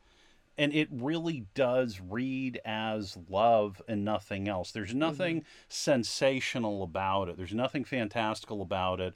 [0.56, 4.70] And it really does read as love and nothing else.
[4.70, 5.48] There's nothing mm-hmm.
[5.68, 9.14] sensational about it, there's nothing fantastical about it,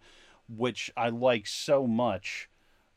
[0.48, 2.48] which I like so much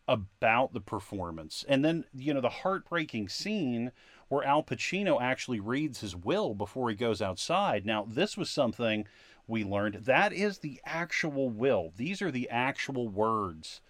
[0.08, 1.64] about the performance.
[1.68, 3.92] And then, you know, the heartbreaking scene
[4.28, 7.86] where Al Pacino actually reads his will before he goes outside.
[7.86, 9.06] Now, this was something
[9.48, 11.92] we learned that is the actual will.
[11.98, 13.82] These are the actual words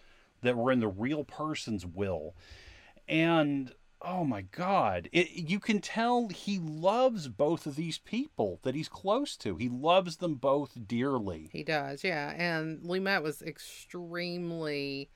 [0.41, 2.35] that were in the real person's will.
[3.07, 3.71] And
[4.03, 8.89] oh my god, it, you can tell he loves both of these people that he's
[8.89, 9.55] close to.
[9.57, 11.49] He loves them both dearly.
[11.51, 12.33] He does, yeah.
[12.35, 15.09] And Lumet was extremely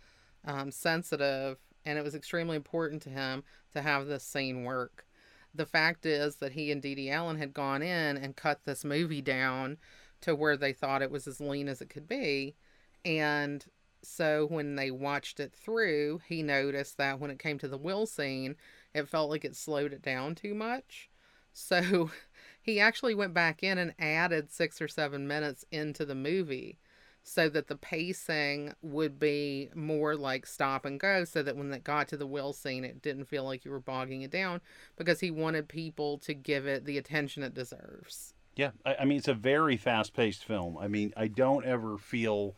[0.45, 3.43] um, sensitive, and it was extremely important to him
[3.73, 5.05] to have this scene work.
[5.53, 9.21] The fact is that he and Dee Allen had gone in and cut this movie
[9.21, 9.77] down
[10.21, 12.55] to where they thought it was as lean as it could be.
[13.03, 13.65] And
[14.01, 18.05] so when they watched it through, he noticed that when it came to the will
[18.05, 18.55] scene,
[18.95, 21.09] it felt like it slowed it down too much.
[21.53, 22.11] So
[22.61, 26.79] he actually went back in and added six or seven minutes into the movie
[27.27, 31.83] so that the pacing would be more like stop and go so that when it
[31.83, 34.61] got to the will scene it didn't feel like you were bogging it down
[34.95, 39.17] because he wanted people to give it the attention it deserves Yeah, I, I mean,
[39.17, 40.77] it's a very fast paced film.
[40.77, 42.55] I mean, I don't ever feel,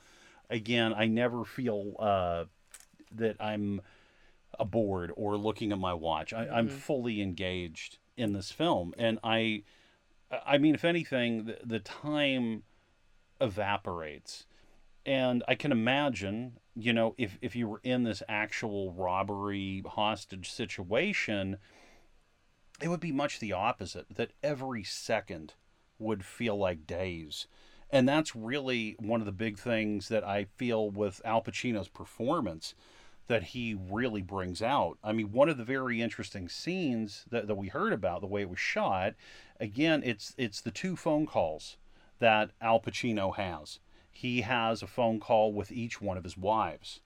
[0.49, 2.45] again, I never feel uh,
[3.13, 3.81] that I'm
[4.59, 6.33] aboard or looking at my watch.
[6.33, 6.71] I, I'm Mhm.
[6.71, 8.93] fully engaged in this film.
[8.97, 9.63] And I,
[10.31, 12.63] I mean, if anything, the, the time
[13.39, 14.45] evaporates.
[15.05, 20.51] And I can imagine, you know, if, if you were in this actual robbery hostage
[20.51, 21.57] situation,
[22.81, 25.53] it would be much the opposite, that every second
[25.97, 27.47] would feel like days.
[27.89, 32.75] And that's really one of the big things that I feel with Al Pacino's performance
[33.27, 34.97] that he really brings out.
[35.03, 38.41] I mean, one of the very interesting scenes that, that we heard about, the way
[38.41, 39.15] it was shot,
[39.59, 41.77] again, it's it's the two phone calls
[42.19, 43.79] that Al Pacino has.
[44.11, 47.01] He has a phone call with each one of his wives.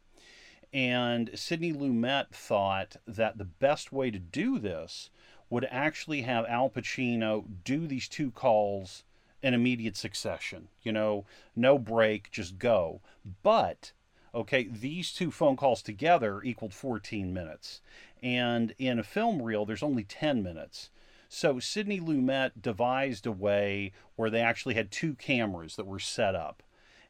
[0.73, 5.10] and Sidney Lumet thought that the best way to do this
[5.49, 9.03] would actually have Al Pacino do these two calls
[9.43, 10.69] in immediate succession.
[10.81, 13.01] You know, no break, just go.
[13.43, 13.91] But,
[14.34, 17.82] okay, these two phone calls together equaled 14 minutes.
[18.24, 20.89] And in a film reel, there's only 10 minutes.
[21.28, 26.36] So Sidney Lumet devised a way where they actually had two cameras that were set
[26.36, 26.62] up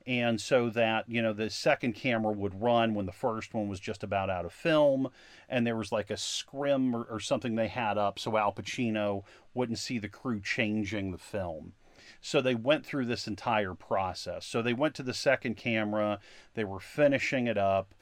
[0.08, 3.80] and so that you know the second camera would run when the first one was
[3.80, 5.08] just about out of film
[5.50, 9.24] and there was like a scrim or, or, something they had up so al pacino
[9.54, 11.74] wouldn't see the crew changing the film
[12.20, 14.46] so they went through this entire process.
[14.46, 16.20] So they went to the second camera
[16.54, 17.94] they were finishing it up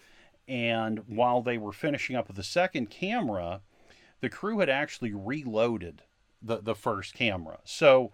[0.47, 3.61] and while they were finishing up with the second camera
[4.21, 6.01] the crew had actually reloaded
[6.41, 7.59] the, the first camera.
[7.63, 8.11] So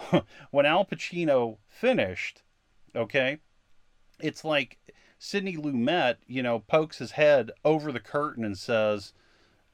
[0.50, 2.42] when al pacino finished
[2.94, 3.38] Okay,
[4.18, 4.78] it's like
[5.18, 9.12] Sidney Lumet, you know, pokes his head over the curtain and says,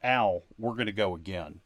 [0.03, 1.61] "Al, we're going to go again,"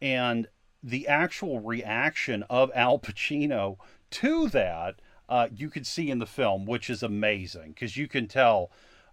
[0.00, 0.48] and
[0.84, 3.78] the actual reaction of Al Pacino
[4.10, 8.28] to that, uh, you could see in the film, which is amazing because you can
[8.28, 8.70] tell.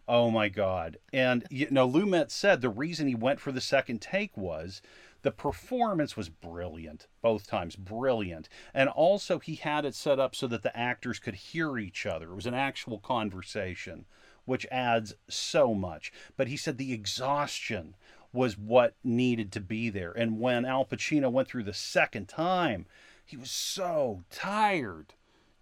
[0.07, 0.97] Oh my God.
[1.13, 4.81] And, you know, Lumet said the reason he went for the second take was
[5.21, 8.49] the performance was brilliant both times, brilliant.
[8.73, 12.31] And also, he had it set up so that the actors could hear each other.
[12.31, 14.05] It was an actual conversation,
[14.45, 16.12] which adds so much.
[16.36, 17.95] But he said the exhaustion
[18.34, 20.12] was what needed to be there.
[20.12, 22.86] And when Al Pacino went through the second time,
[23.26, 25.13] he was so tired.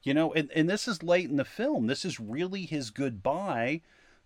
[0.02, 1.88] You know, and, and this is late in the film.
[1.88, 3.82] This is really his goodbye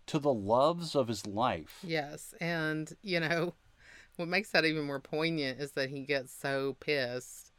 [0.05, 1.79] to the loves of his life.
[1.83, 2.33] Yes.
[2.39, 3.53] And, you know,
[4.17, 7.51] what makes that even more poignant is that he gets so pissed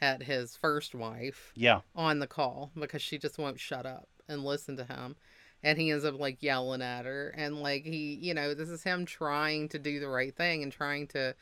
[0.00, 1.52] at his first wife.
[1.54, 1.80] Yeah.
[1.94, 5.16] On the call because she just won't shut up and listen to him.
[5.62, 7.34] And he ends up like yelling at her.
[7.36, 10.72] And like he, you know, this is him trying to do the right thing and
[10.72, 11.34] trying to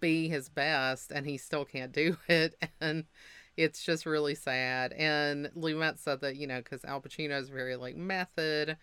[0.00, 1.12] be his best.
[1.12, 2.56] And he still can't do it.
[2.80, 3.04] And
[3.56, 4.92] it's just really sad.
[4.92, 8.76] And Lumet said that, you know, because Al Pacino is very like method,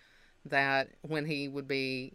[0.46, 2.14] that when he would be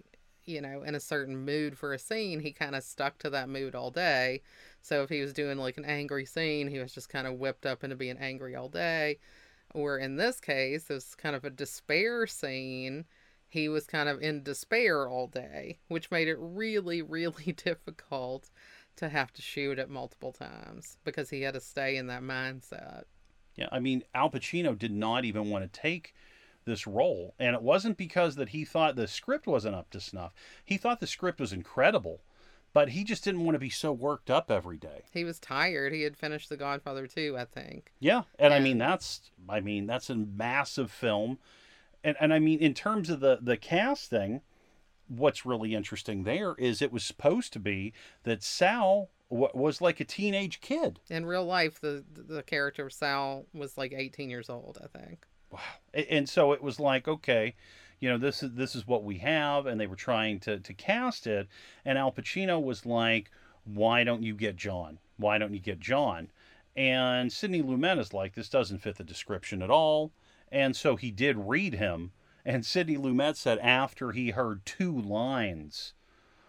[0.50, 3.48] you know, in a certain mood for a scene, he kind of stuck to that
[3.48, 4.42] mood all day.
[4.82, 7.66] So if he was doing like an angry scene, he was just kind of whipped
[7.66, 9.18] up into being angry all day.
[9.74, 13.04] Or in this case, it was kind of a despair scene.
[13.48, 18.50] He was kind of in despair all day, which made it really, really difficult
[18.96, 23.04] to have to shoot it multiple times because he had to stay in that mindset.
[23.54, 26.14] Yeah, I mean, Al Pacino did not even want to take
[26.64, 27.34] this role.
[27.38, 30.32] And it wasn't because that he thought the script wasn't up to snuff.
[30.64, 32.22] He thought the script was incredible,
[32.72, 35.02] but he just didn't want to be so worked up every day.
[35.12, 35.92] He was tired.
[35.92, 37.92] He had finished The Godfather 2, I think.
[37.98, 41.38] Yeah, and, and I mean that's I mean that's a massive film.
[42.04, 44.42] And and I mean in terms of the the casting,
[45.08, 47.92] what's really interesting there is it was supposed to be
[48.24, 50.98] that Sal was like a teenage kid.
[51.08, 55.26] In real life, the the character of Sal was like 18 years old, I think
[55.50, 55.60] wow.
[55.92, 57.54] And so it was like, okay,
[58.00, 60.74] you know, this is this is what we have, and they were trying to to
[60.74, 61.48] cast it,
[61.84, 63.30] and Al Pacino was like,
[63.64, 64.98] why don't you get John?
[65.16, 66.30] Why don't you get John?
[66.74, 70.12] And Sidney Lumet is like, this doesn't fit the description at all,
[70.50, 72.12] and so he did read him,
[72.44, 75.92] and Sidney Lumet said after he heard two lines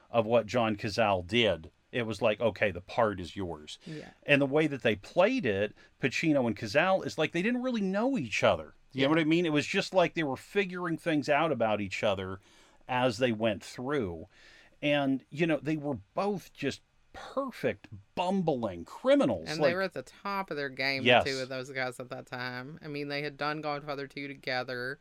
[0.10, 3.78] of what John Cazale did, it was like, okay, the part is yours.
[3.86, 4.10] Yeah.
[4.24, 7.82] And the way that they played it, Pacino and Cazale, is like they didn't really
[7.82, 8.76] know each other.
[8.94, 9.06] You yeah.
[9.06, 9.46] know what I mean?
[9.46, 12.40] It was just like they were figuring things out about each other
[12.88, 14.28] as they went through.
[14.82, 16.82] And, you know, they were both just
[17.14, 19.46] perfect, bumbling criminals.
[19.48, 21.24] And like, they were at the top of their game, yes.
[21.24, 22.80] the two of those guys at that time.
[22.84, 25.00] I mean, they had done Godfather 2 together.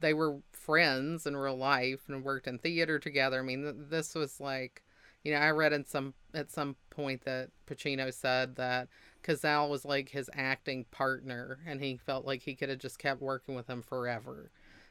[0.00, 3.40] They were friends in real life and worked in theater together.
[3.40, 4.82] I mean, this was like,
[5.22, 8.88] you know, I read in some at some point that Pacino said that
[9.24, 13.20] Cazale was like his acting partner, and he felt like he could have just kept
[13.20, 14.50] working with him forever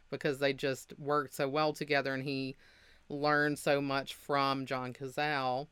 [0.09, 2.55] because they just worked so well together, and he
[3.09, 5.67] learned so much from John Cazale.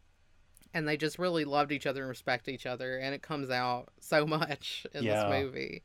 [0.74, 3.90] And they just really loved each other and respect each other, and it comes out
[4.00, 5.24] so much in yeah.
[5.24, 5.84] this movie.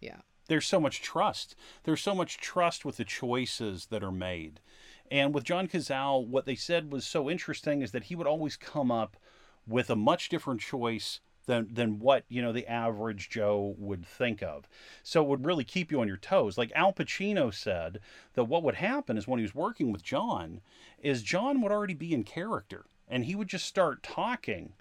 [0.00, 0.18] Yeah.
[0.48, 1.54] There's so much trust.
[1.84, 4.60] There's so much trust with the choices that are made.
[5.10, 8.56] And with John Cazale, what they said was so interesting is that he would always
[8.56, 9.16] come up
[9.66, 14.42] with a much different choice than than what you know the average Joe would think
[14.42, 14.68] of.
[15.02, 16.56] So it would really keep you on your toes.
[16.56, 18.00] Like Al Pacino said
[18.34, 20.60] that what would happen is when he was working with John,
[21.02, 24.72] is John would already be in character and he would just start talking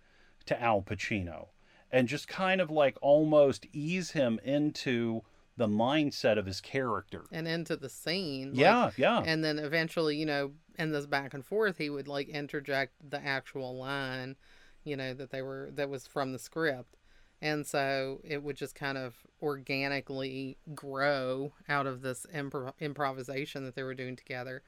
[0.45, 1.47] to Al Pacino
[1.91, 5.24] and just kind of like almost ease him into
[5.57, 8.51] the mindset of his character and into the scene.
[8.53, 9.22] Yeah, like, yeah.
[9.26, 13.24] And then eventually, you know, in this back and forth, he would like interject the
[13.24, 14.38] actual line,
[14.84, 16.98] you know, that they were that was from the script.
[17.42, 23.76] And so it would just kind of organically grow out of this impro- improvisation that
[23.76, 24.62] they were doing together.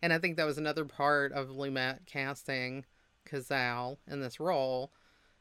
[0.00, 2.84] And I think that was another part of Lumet casting
[3.28, 4.92] Cazale in this role.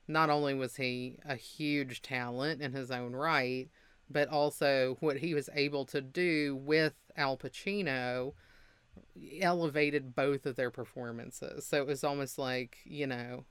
[0.08, 3.70] Not only was he a huge talent in his own right,
[4.10, 8.34] but also what he was able to do with Al Pacino
[9.40, 11.68] elevated both of their performances.
[11.68, 13.46] So it was almost like, you know,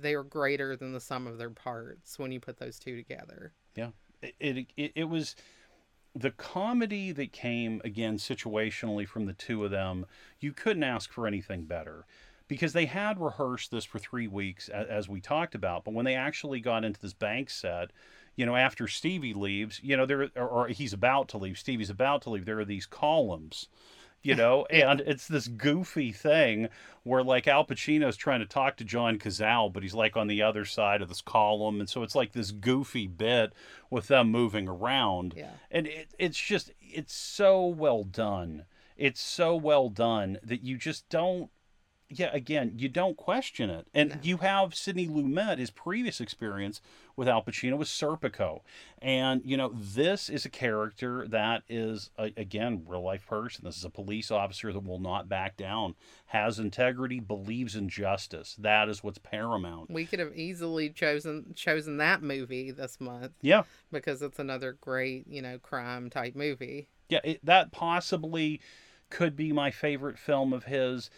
[0.00, 3.52] they are greater than the sum of their parts when you put those two together.
[3.74, 3.90] Yeah.
[4.22, 5.34] It, it, it was
[6.14, 10.06] the comedy that came again situationally from the two of them.
[10.40, 12.06] You couldn't ask for anything better
[12.48, 15.84] because they had rehearsed this for three weeks, as we talked about.
[15.84, 17.90] But when they actually got into this bank set,
[18.36, 22.22] you know, after Stevie leaves, you know, there or he's about to leave, Stevie's about
[22.22, 22.44] to leave.
[22.44, 23.68] There are these columns
[24.22, 26.68] you know, and it's this goofy thing
[27.04, 30.42] where like Al Pacino's trying to talk to John Cazale, but he's like on the
[30.42, 33.52] other side of this column, and so it's like this goofy bit
[33.90, 35.50] with them moving around, Yeah.
[35.70, 38.64] and it, it's just it's so well done.
[38.96, 41.50] It's so well done that you just don't.
[42.14, 44.16] Yeah, again, you don't question it, and No.
[44.22, 45.58] you have Sidney Lumet.
[45.58, 46.80] His previous experience
[47.16, 48.60] with Al Pacino was Serpico,
[49.00, 53.64] and you know this is a character that is a, again real life person.
[53.64, 55.94] This is a police officer that will not back down,
[56.26, 58.56] has integrity, believes in justice.
[58.58, 59.90] That is what's paramount.
[59.90, 65.26] We could have easily chosen chosen that movie this month Yeah, because it's another great,
[65.28, 66.88] you know, crime type movie.
[67.08, 68.60] yeah, it, that possibly
[69.10, 71.10] could be my favorite film of his.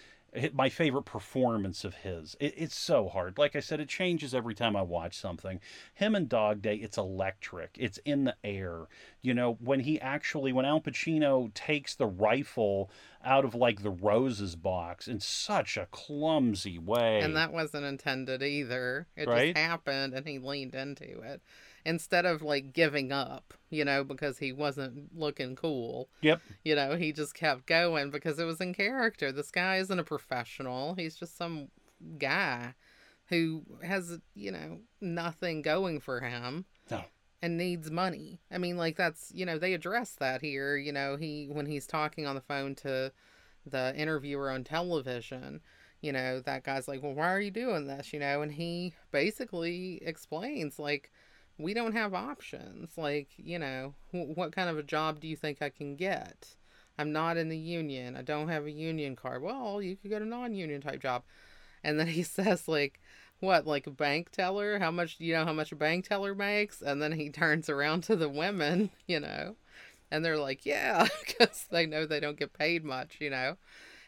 [0.52, 2.36] My favorite performance of his.
[2.40, 3.38] It, it's so hard.
[3.38, 5.60] Like I said, it changes every time I watch something.
[5.94, 7.76] Him and Dog Day, it's electric.
[7.78, 8.86] It's in the air.
[9.22, 12.90] You know, when he actually, when Al Pacino takes the rifle
[13.24, 17.20] out of like the roses box in such a clumsy way.
[17.20, 19.06] And that wasn't intended either.
[19.16, 19.54] It Right?
[19.54, 21.40] just happened and he leaned into it.
[21.86, 26.08] Instead of like giving up, you know, because he wasn't looking cool.
[26.22, 26.40] Yep.
[26.64, 29.30] You know, he just kept going because it was in character.
[29.30, 30.94] This guy isn't a professional.
[30.94, 31.68] He's just some
[32.18, 32.74] guy
[33.26, 36.64] who has, you know, nothing going for him.
[36.90, 37.04] No.
[37.42, 38.40] And needs money.
[38.50, 41.86] I mean, like that's you know, they address that here, you know, he when he's
[41.86, 43.12] talking on the phone to
[43.66, 45.60] the interviewer on television,
[46.00, 48.12] you know, that guy's like, Well, why are you doing this?
[48.14, 51.10] You know, and he basically explains like
[51.58, 52.96] we don't have options.
[52.96, 56.56] Like, you know, wh- what kind of a job do you think I can get?
[56.98, 58.16] I'm not in the union.
[58.16, 59.42] I don't have a union card.
[59.42, 61.22] Well, you could get a non union type job.
[61.82, 63.00] And then he says, like,
[63.40, 64.78] what, like a bank teller?
[64.78, 66.80] How much you know how much a bank teller makes?
[66.82, 69.56] And then he turns around to the women, you know,
[70.10, 73.56] and they're like, yeah, because they know they don't get paid much, you know.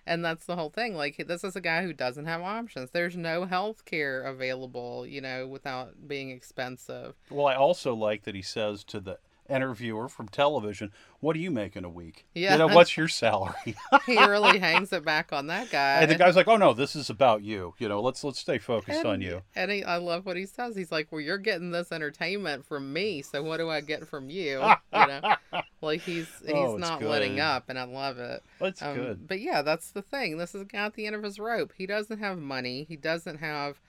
[0.07, 0.95] And that's the whole thing.
[0.95, 2.91] Like, this is a guy who doesn't have options.
[2.91, 7.15] There's no health care available, you know, without being expensive.
[7.29, 9.19] Well, I also like that he says to the
[9.49, 12.27] interviewer from television, "What do you make in a week?
[12.35, 12.53] Yeah.
[12.53, 13.75] You know, what's your salary?"
[14.07, 16.01] He really hangs it back on that guy.
[16.03, 17.75] and the guy's like, "Oh no, this is about you.
[17.79, 20.47] You know, let's let's stay focused and, on you." And he, I love what he
[20.47, 20.77] says.
[20.77, 24.31] He's like, "Well, you're getting this entertainment from me, so what do I get from
[24.31, 24.61] you?"
[24.93, 25.35] You know,
[25.81, 28.43] like he's he's Oh, not letting up, and I love it.
[28.61, 29.29] That's Um, good.
[29.29, 30.39] But yeah, that's the thing.
[30.39, 31.73] This is a guy at the end of his rope.
[31.77, 32.85] He doesn't have money.
[32.89, 33.81] He doesn't have,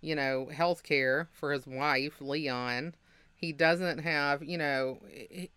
[0.00, 2.94] you know, health care for his wife, Leon.
[3.44, 5.00] He doesn't have, you know,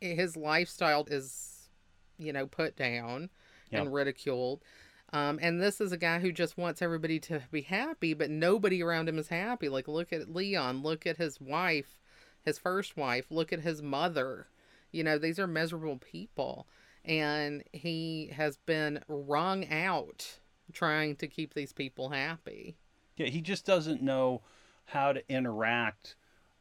[0.01, 1.69] his lifestyle is,
[2.17, 3.29] you know, put down
[3.71, 3.81] Yeah.
[3.81, 4.61] and ridiculed.
[5.13, 8.83] Um, and this is a guy who just wants everybody to be happy, but nobody
[8.83, 9.69] around him is happy.
[9.69, 10.83] Like, look at Leon.
[10.83, 12.01] Look at his wife,
[12.43, 13.27] his first wife.
[13.29, 14.47] Look at his mother.
[14.91, 16.67] You know, these are miserable people
[17.05, 20.39] and he has been wrung out
[20.73, 22.75] trying to keep these people happy.
[23.15, 24.41] Yeah, he just doesn't know
[24.83, 26.15] how to interact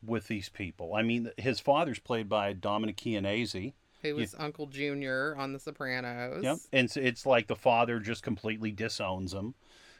[0.04, 0.94] with these people.
[0.94, 3.74] I mean, his father's played by Dominic Chianese.
[4.02, 6.44] Who was Uncle Junior on The Sopranos?
[6.44, 6.58] Yep.
[6.72, 9.54] And it's, it's like the father just completely disowns him,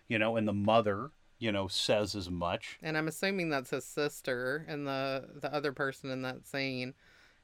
[0.07, 2.79] you know, and the mother, you know, says as much.
[2.83, 6.95] And I'm assuming that's his sister and the the other person in that scene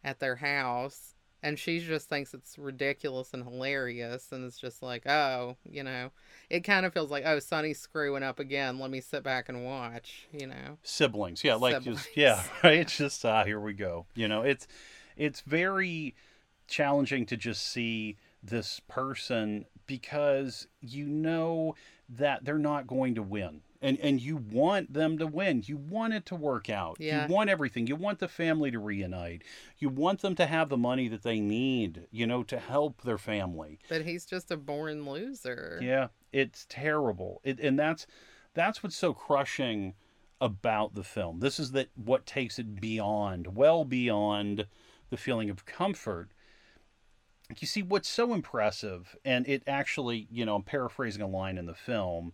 [0.05, 1.15] at their house.
[1.43, 6.13] And she just thinks it's ridiculous and hilarious, and it's just like, oh, you know,
[6.49, 8.79] it kind of feels like, oh, Sonny's screwing up again.
[8.79, 10.79] Let me sit back and watch, you know.
[10.85, 11.43] Siblings.
[11.43, 12.03] Yeah, like Siblings.
[12.05, 12.79] just yeah, right?
[12.79, 14.07] It's just ah, here we go.
[14.15, 14.69] You know, it's
[15.17, 16.15] it's very
[16.69, 21.75] challenging to just see this person because you know
[22.09, 23.63] that they're not going to win.
[23.83, 25.65] And and you want them to win.
[25.67, 26.99] You want it to work out.
[27.01, 27.27] Yeah.
[27.27, 27.89] You want everything.
[27.89, 29.43] You want the family to reunite.
[29.79, 33.19] You want them to have the money that they need, you know, to help their
[33.19, 33.81] family.
[33.89, 35.81] But he's just a born loser.
[35.83, 36.09] Yeah.
[36.33, 37.41] It's terrible.
[37.43, 38.07] It, and that's
[38.55, 39.95] that's what's so crushing
[40.41, 41.41] about the film.
[41.41, 44.67] This is that what takes it beyond, well beyond
[45.11, 46.31] the feeling of comfort.
[47.59, 51.67] You see, what's so impressive, and it actually, you know, I'm paraphrasing a line in
[51.67, 52.33] the film.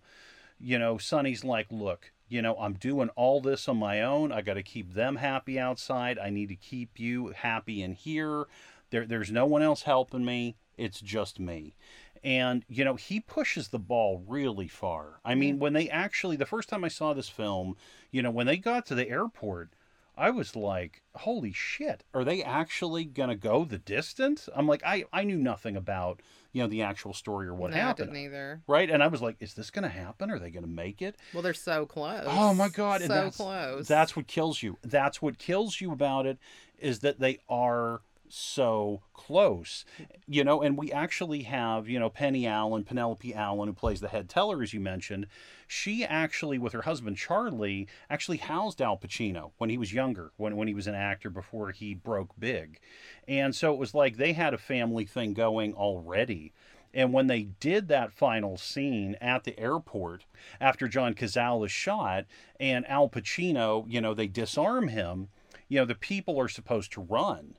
[0.61, 4.33] You know, Sonny's like, look, you know, I'm doing all this on my own.
[4.33, 6.19] I got to keep them happy outside.
[6.19, 8.47] I need to keep you happy in here.
[8.91, 10.57] There, there's no one else helping me.
[10.77, 11.77] It's just me.
[12.25, 15.21] And, you know, he pushes the ball really far.
[15.25, 17.77] I mean, when they actually, the first time I saw this film,
[18.11, 19.71] you know, when they got to the airport,
[20.19, 24.49] I was like, holy shit, are they actually going to go the distance?
[24.55, 26.21] I'm like, I, I knew nothing about,
[26.53, 28.11] you know, the actual story or what no, happened.
[28.11, 28.63] I didn't either.
[28.67, 28.91] Right?
[28.91, 30.31] And I was like, is this going to happen?
[30.31, 31.17] Are they going to make it?
[31.33, 32.25] Well, they're so close.
[32.27, 33.01] Oh my God.
[33.03, 33.87] So that's, close.
[33.87, 34.77] That's what kills you.
[34.83, 36.39] That's what kills you about it
[36.81, 38.01] is that they are
[38.31, 39.85] so close
[40.27, 44.09] you know and we actually have you know penny allen penelope allen who plays the
[44.09, 45.27] head teller as you mentioned.
[45.67, 50.57] She actually with her husband charlie actually housed al pacino when he was younger when,
[50.57, 52.81] when he was an actor before he broke big.
[53.27, 56.53] And so it was like they had a family thing going already.
[56.95, 60.25] And when they did that final scene at the airport
[60.61, 62.25] after John Cazale is shot
[62.59, 65.29] and Al Pacino, you know, they disarm him,
[65.69, 67.57] you know, the people are supposed to run.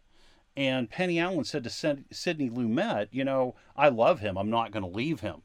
[0.60, 4.38] And Penny Allen said to Sidney Lumet, you know, I love him.
[4.38, 5.44] I'm not going to leave him.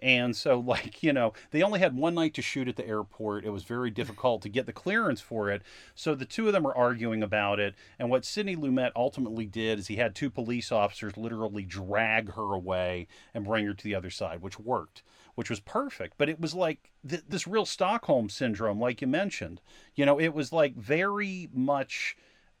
[0.00, 3.44] And so, like, you know, they only had one night to shoot at the airport.
[3.44, 5.60] It was very difficult to get the clearance for it.
[5.94, 7.74] So the two of them are arguing about it.
[7.98, 12.54] And what Sidney Lumet ultimately did is he had two police officers literally drag her
[12.54, 15.02] away and bring her to the other side, which worked,
[15.34, 16.14] which was perfect.
[16.16, 19.60] But it was like th- this real Stockholm syndrome, like you mentioned.
[19.94, 22.16] You know, it was like very much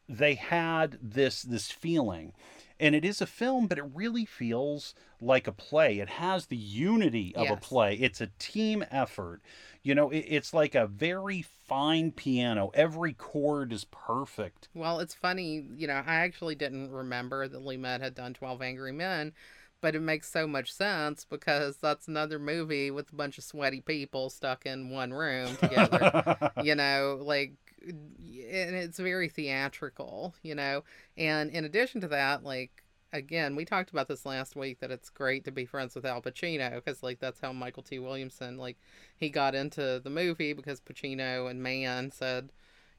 [0.08, 2.32] they had this this feeling.
[2.80, 5.98] And it is a film but it really feels like a play.
[6.00, 7.52] It has the unity of Yes.
[7.52, 7.94] a play.
[7.94, 9.40] It's a team effort.
[9.82, 12.70] You know it, it's like a very fine piano.
[12.74, 14.68] Every chord is perfect.
[14.74, 18.92] Well, it's funny, you know, I actually didn't remember that Lumet had done 12 Angry
[18.92, 19.32] Men,
[19.80, 23.80] but it makes so much sense because that's another movie with a bunch of sweaty
[23.80, 26.52] people stuck in one room together.
[26.62, 27.52] you know, like,
[27.88, 30.84] and it's very theatrical, you know.
[31.16, 32.82] And in addition to that, like,
[33.12, 36.22] again, we talked about this last week that it's great to be friends with Al
[36.22, 38.76] Pacino because, like, that's how Mykelti Williamson, like,
[39.16, 42.50] he got into the movie because Pacino and Mann said,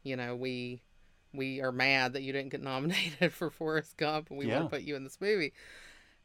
[0.03, 0.81] you know, we
[1.33, 4.53] we are mad that you didn't get nominated for Forrest Gump and we Yeah.
[4.55, 5.53] want to put you in this movie.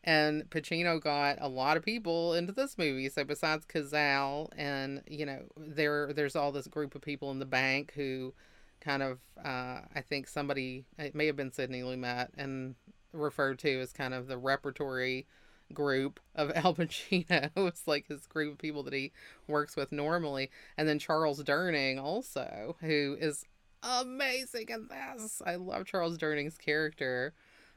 [0.02, 3.08] And Pacino got a lot of people into this movie.
[3.10, 7.46] So besides Cazale and you know there there's all this group of people in the
[7.46, 8.32] bank who
[8.80, 12.76] kind of uh, I think somebody it may have been Sidney Lumet and
[13.12, 15.26] referred to as kind of the repertory
[15.72, 17.50] group of Al Pacino.
[17.56, 19.12] it's like his group of people that he
[19.46, 20.50] works with normally.
[20.76, 23.44] And then Charles Durning also, who is
[23.82, 25.40] amazing in this.
[25.44, 27.34] I love Charles Durning's character,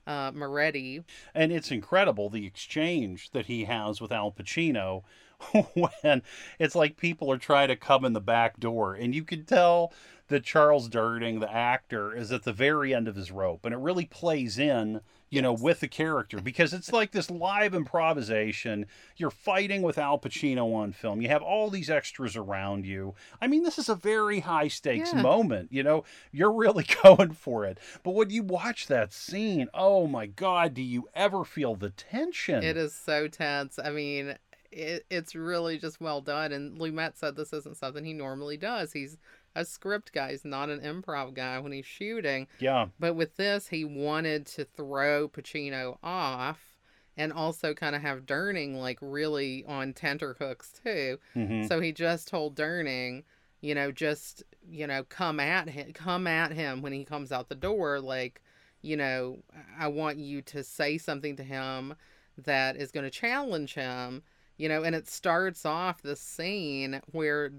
[0.08, 1.04] uh, Moretti.
[1.34, 5.04] and it's incredible the exchange that he has with Al Pacino
[5.74, 6.22] when
[6.60, 9.93] it's like people are trying to come in the back door and you can tell
[10.28, 13.80] that Charles Durning the actor is at the very end of his rope and it
[13.80, 15.01] really plays in
[15.34, 18.86] you know with the character because it's like this live improvisation
[19.17, 23.47] you're fighting with Al Pacino on film you have all these extras around you I
[23.47, 25.21] mean this is a very high stakes Yeah.
[25.21, 30.07] moment you know you're really going for it but when you watch that scene oh
[30.07, 33.79] my god do you ever feel the tension It is so tense.
[33.84, 34.36] I mean,
[34.71, 36.51] it, it's really just well done.
[36.51, 38.91] And Lumet said this isn't something he normally does.
[38.93, 39.17] He's
[39.56, 40.32] a script guy.
[40.32, 42.47] He's not an improv guy when he's shooting.
[42.60, 46.78] yeah But with this, he wanted to throw Pacino off
[47.16, 51.20] and also kind of have Durning like really on tenterhooks too.
[51.34, 53.24] hmm So he just told Durning,
[53.62, 57.49] you know, just you know, come at him, come at him when he comes out
[57.49, 57.99] the door.
[57.99, 58.41] Like,
[58.82, 59.39] you know,
[59.78, 61.95] I want you to say something to him
[62.38, 64.24] that is going to challenge him.
[64.58, 67.51] You know, and it starts off the scene where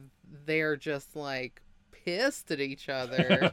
[0.47, 1.61] they're just like
[2.05, 3.51] pissed at each other.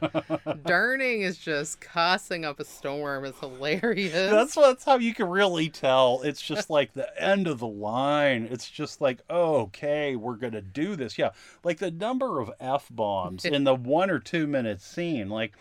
[0.64, 3.24] Durning is just cussing up a storm.
[3.24, 4.12] It's hilarious.
[4.12, 6.22] That's that's how you can really tell.
[6.22, 8.48] It's just like the end of the line.
[8.50, 11.18] It's just like, okay, we're gonna do this.
[11.18, 11.30] Yeah,
[11.64, 15.28] like the number of f bombs in the one or two minute scene.
[15.28, 15.52] Like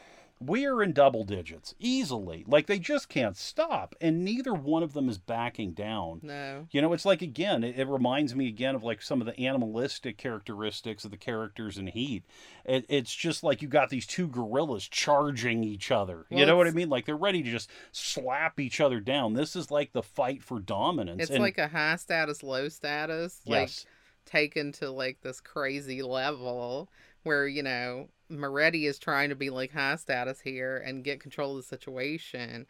[0.42, 2.44] we are in double digits easily.
[2.48, 6.20] Like they just can't stop, and neither one of them is backing down.
[6.24, 6.68] no.
[6.72, 9.39] You know, it's like again, it, it reminds me again of like some of the
[9.39, 12.24] animalistic characteristics of the characters in Heat.
[12.66, 16.26] It, it's just like you got these two gorillas charging each other.
[16.30, 16.89] you know what I mean?
[16.89, 19.34] Like they're ready to just slap each other down.
[19.34, 21.22] This is like the fight for dominance.
[21.24, 23.42] It's and like a high status, low status.
[23.46, 23.86] Like yes,
[24.26, 26.89] taken to like this crazy level
[27.24, 31.52] where you know Moretti is trying to be like high status here and get control
[31.52, 32.66] of the situation,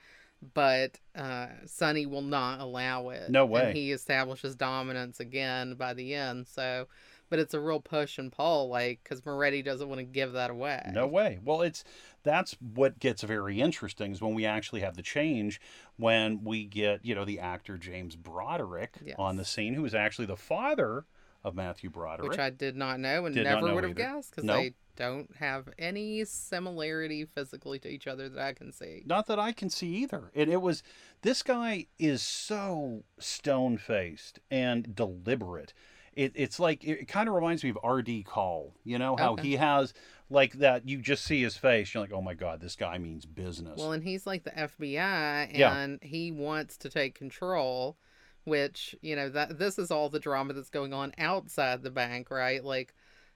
[0.53, 3.29] but uh, Sonny will not allow it.
[3.29, 3.67] No way.
[3.67, 6.47] And he establishes dominance again by the end.
[6.47, 6.87] So,
[7.29, 10.49] but it's a real push and pull, like because Moretti doesn't want to give that
[10.49, 10.81] away.
[10.93, 11.39] No way.
[11.43, 11.83] Well, it's
[12.23, 15.61] that's what gets very interesting is when we actually have the change
[15.97, 19.15] when we get you know the actor James Broderick Yes.
[19.17, 21.05] on the scene who is actually the father
[21.43, 22.29] of Matthew Broderick.
[22.31, 24.55] Which I did not know and Did never would have guessed because No.
[24.57, 29.03] they don't have any similarity physically to each other that I can see.
[29.05, 30.31] Not that I can see either.
[30.35, 30.83] And it was
[31.21, 35.73] this guy is so stone faced and deliberate.
[36.13, 38.23] It, it's like it kind of reminds me of R.D.
[38.23, 38.75] Call.
[38.83, 39.47] You know how Okay.
[39.47, 39.93] he has
[40.29, 40.87] like that.
[40.87, 41.93] You just see his face.
[41.93, 43.79] You're like, oh my god, this guy means business.
[43.79, 45.75] Well, and he's like the FBI, Yeah.
[45.75, 47.97] and he wants to take control.
[48.43, 52.31] Which you know that this is all the drama that's going on outside the bank,
[52.31, 52.63] right?
[52.63, 52.95] Like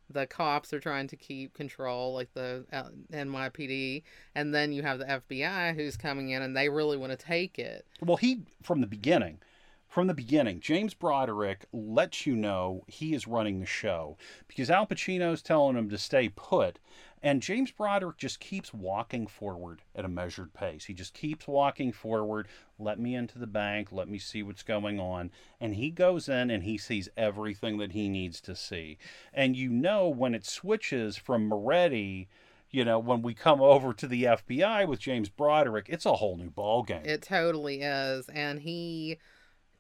[0.10, 4.04] the cops are trying to keep control, like the uh, NYPD,
[4.36, 7.58] and then you have the FBI who's coming in, and they really want to take
[7.60, 7.86] it.
[8.02, 9.40] Well, he from the beginning,
[9.88, 14.86] from the beginning, James Broderick lets you know he is running the show because Al
[14.86, 16.80] Pacino's telling him to stay put,
[17.26, 20.86] and James Broderick just keeps walking forward at a measured pace.
[20.86, 22.48] He just keeps walking forward.
[22.78, 23.92] Let me into the bank.
[23.92, 25.32] Let me see what's going on.
[25.60, 29.00] And he goes in and he sees everything that he needs to see.
[29.34, 32.30] And you know when it switches from Moretti.
[32.72, 36.36] You know, when we come over to the FBI with James Broderick, it's a whole
[36.36, 37.06] new ballgame.
[37.06, 39.18] It totally is, and he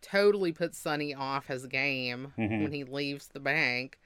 [0.01, 2.61] totally puts Sonny off his game Mhm.
[2.63, 3.99] when he leaves the bank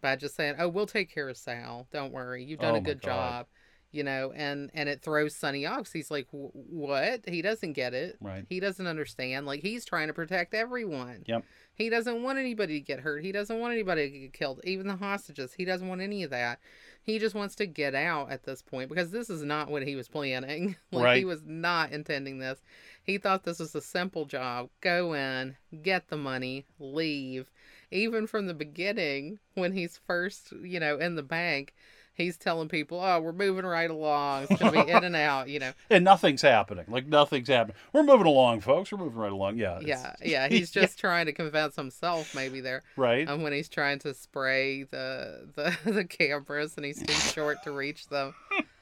[0.00, 1.86] by just saying, "Oh, we'll take care of Sal.
[1.92, 3.46] Don't worry, you've done Oh a good job."
[3.92, 5.90] You know, and and it throws Sonny off.
[5.92, 8.16] he's like, "Wh- "What?" He doesn't get it.
[8.20, 8.44] Right.
[8.48, 9.46] He doesn't understand.
[9.46, 11.22] Like he's trying to protect everyone.
[11.26, 11.44] Yep.
[11.74, 13.22] He doesn't want anybody to get hurt.
[13.24, 15.52] He doesn't want anybody to get killed, even the hostages.
[15.52, 16.58] He doesn't want any of that.
[17.02, 19.94] He just wants to get out at this point because this is not what he
[19.94, 20.76] was planning.
[20.90, 21.18] like Right.
[21.18, 22.60] he was not intending this.
[23.02, 24.70] He thought this was a simple job.
[24.80, 27.50] Go in, get the money, leave.
[27.90, 31.74] Even from the beginning, when he's first, you know, in the bank,
[32.16, 34.46] he's telling people, "Oh, we're moving right along.
[34.50, 36.84] It's gonna be in and out." You know, and nothing's happening.
[36.88, 37.76] Like nothing's happening.
[37.92, 38.90] We're moving along, folks.
[38.90, 39.58] We're moving right along.
[39.58, 39.78] Yeah.
[39.80, 40.48] yeah, yeah.
[40.48, 42.82] He's just trying to convince himself, maybe there.
[42.96, 43.28] right.
[43.28, 47.70] um, when he's trying to spray the the, the cameras and he's too short to
[47.70, 48.34] reach them.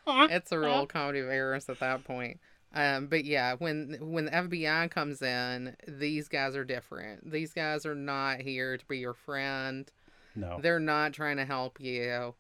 [0.07, 2.39] It's a real comedy of errors at that point.
[2.75, 7.31] Um, but yeah, when when the FBI comes in, these guys are different.
[7.31, 9.91] These guys are not here to be your friend.
[10.35, 10.59] no.
[10.61, 12.35] They're not trying to help you.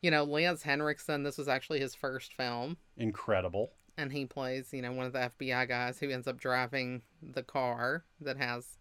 [0.00, 3.72] You know, Lance Henriksen, this was actually his first film, Incredible.
[3.96, 7.42] and he plays, you know, one of the FBI guys who ends up driving the
[7.42, 8.78] car that has,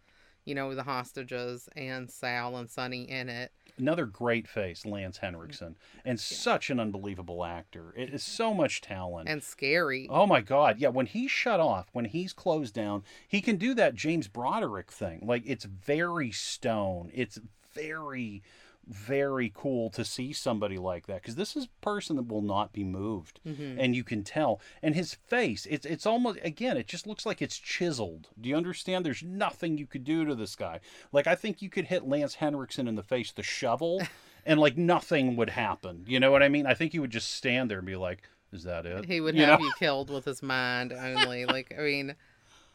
[0.48, 3.52] you know, the hostages and Sal and Sonny in it.
[3.78, 5.76] Another great face, Lance Henriksen,
[6.06, 7.94] and such an unbelievable actor.
[7.96, 9.28] It is so much talent.
[9.30, 10.08] and scary.
[10.10, 10.80] Oh my God!
[10.80, 14.90] Yeah, when he's shut off, when he's closed down, he can do that James Broderick
[14.92, 15.20] thing.
[15.22, 17.12] Like it's very stone.
[17.14, 17.40] It's
[17.76, 18.42] very,
[18.88, 22.72] very cool to see somebody like that because this is a person that will not
[22.74, 23.76] be moved, Mhm.
[23.80, 24.62] and you can tell.
[24.82, 28.30] And his face, it's it's almost again, it just looks like it's chiseled.
[28.40, 29.06] Do you understand?
[29.06, 30.80] There's nothing you could do to this guy.
[31.12, 34.02] Like I think you could hit Lance Henriksen in the face with a shovel,
[34.46, 36.06] and like nothing would happen.
[36.08, 36.66] You know what I mean?
[36.66, 38.24] I think he would just stand there and be like.
[38.54, 39.04] Is that it?
[39.04, 39.66] He would You have know?
[39.66, 41.44] you killed with his mind only.
[41.56, 42.16] like, I mean,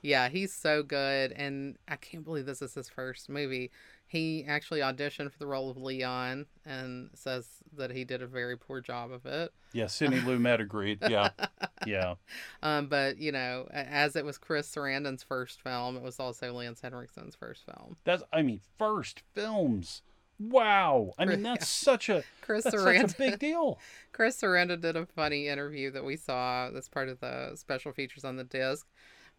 [0.02, 1.32] yeah, he's so good.
[1.32, 3.70] And I can't believe this is his first movie.
[4.12, 7.48] He actually auditioned for the role of Leon and says
[7.78, 9.54] that he did a very poor job of it.
[9.72, 10.98] Yeah, Sidney Lumet agreed.
[11.08, 11.30] Yeah,
[11.86, 12.16] yeah.
[12.62, 16.82] Um, but, you know, as it was Chris Sarandon's first film, it was also Lance
[16.82, 17.96] Henriksen's first film.
[18.04, 20.02] That's I mean, first films.
[20.38, 21.12] Wow.
[21.18, 23.00] I mean, that's such a Chris that's Sarandon.
[23.08, 23.78] such a big deal.
[24.12, 28.24] Chris Sarandon did a funny interview that we saw that's part of the special features
[28.24, 28.86] on the disc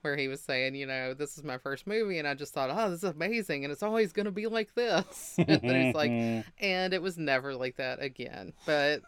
[0.03, 2.69] where he was saying, you know, this is my first movie and I just thought,
[2.71, 5.35] oh, this is amazing and it's always going to be like this.
[5.47, 6.11] and he's like,
[6.59, 8.53] and it was never like that again.
[8.65, 9.01] But,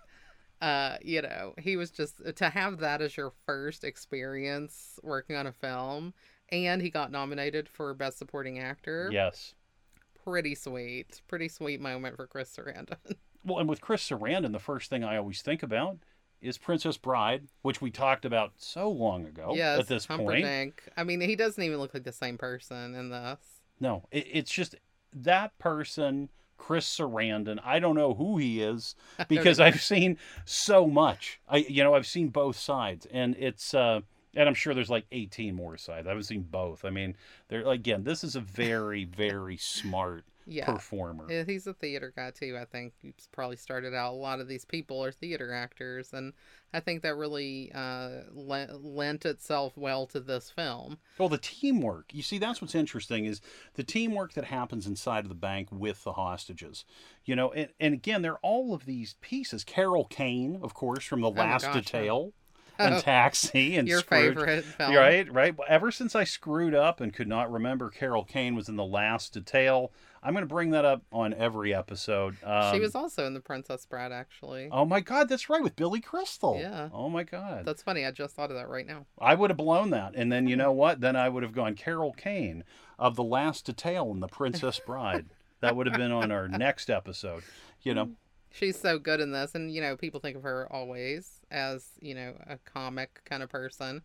[0.61, 5.47] uh, you know, he was just to have that as your first experience working on
[5.47, 6.13] a film
[6.49, 9.09] and he got nominated for Best Supporting Actor.
[9.11, 9.53] yes.
[10.23, 11.21] Pretty sweet.
[11.27, 12.97] Pretty sweet moment for Chris Sarandon.
[13.47, 15.99] Well, and with Chris Sarandon, the first thing I always think about
[16.45, 20.45] is Princess Bride, which we talked about so long ago yes, at this point.
[20.95, 23.39] I mean, he doesn't even look like the same person in this.
[23.79, 24.75] No, it, it's just
[25.13, 27.59] that person, Chris Sarandon.
[27.63, 28.95] I don't know who he is
[29.27, 31.39] because I've seen so much.
[31.47, 34.01] I, you know, I've seen both sides, and it's, uh,
[34.35, 36.07] and I'm sure there's like 18 more sides.
[36.07, 36.85] I haven't seen both.
[36.85, 37.15] I mean,
[37.47, 40.65] there again, this is a very, very smart Yeah.
[40.65, 41.25] performer.
[41.29, 42.57] Yeah, He's a theater guy too.
[42.59, 44.13] I think he's probably started out.
[44.13, 46.33] A lot of these people are theater actors, and
[46.73, 50.97] I think that really uh, le- lent itself well to this film.
[51.17, 52.13] Well, the teamwork.
[52.13, 53.41] You see, that's what's interesting is
[53.75, 56.85] the teamwork that happens inside of the bank with the hostages.
[57.23, 59.63] You know, and, and again, they're all of these pieces.
[59.63, 61.75] Carol Kane, of course, from The Oh Last gosh.
[61.75, 62.33] Detail
[62.77, 64.35] and Taxi and Your Scrooge.
[64.35, 65.55] favorite film, Right, right.
[65.67, 69.33] Ever since I screwed up and could not remember Carol Kane was in The Last
[69.33, 69.91] Detail,
[70.23, 72.35] I'm going to bring that up on every episode.
[72.43, 74.69] Um, she was also in The Princess Bride, actually.
[74.71, 76.57] Oh my God, that's right, with Billy Crystal.
[76.59, 76.89] Yeah.
[76.91, 77.63] Oh my God.
[77.65, 78.05] That's funny.
[78.05, 79.05] I just thought of that right now.
[79.19, 80.13] I would have blown that.
[80.15, 81.01] And then you know what?
[81.01, 82.63] Then I would have gone Carol Kane
[82.97, 85.27] of The Last Detail and The Princess Bride.
[85.61, 87.43] that would have been on our next episode.
[87.83, 88.09] You know,
[88.55, 92.15] She's so good in this, and you know, people think of her always as you
[92.15, 94.01] know a comic kind of person,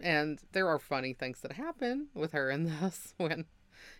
[0.00, 3.46] and there are funny things that happen with her in this when,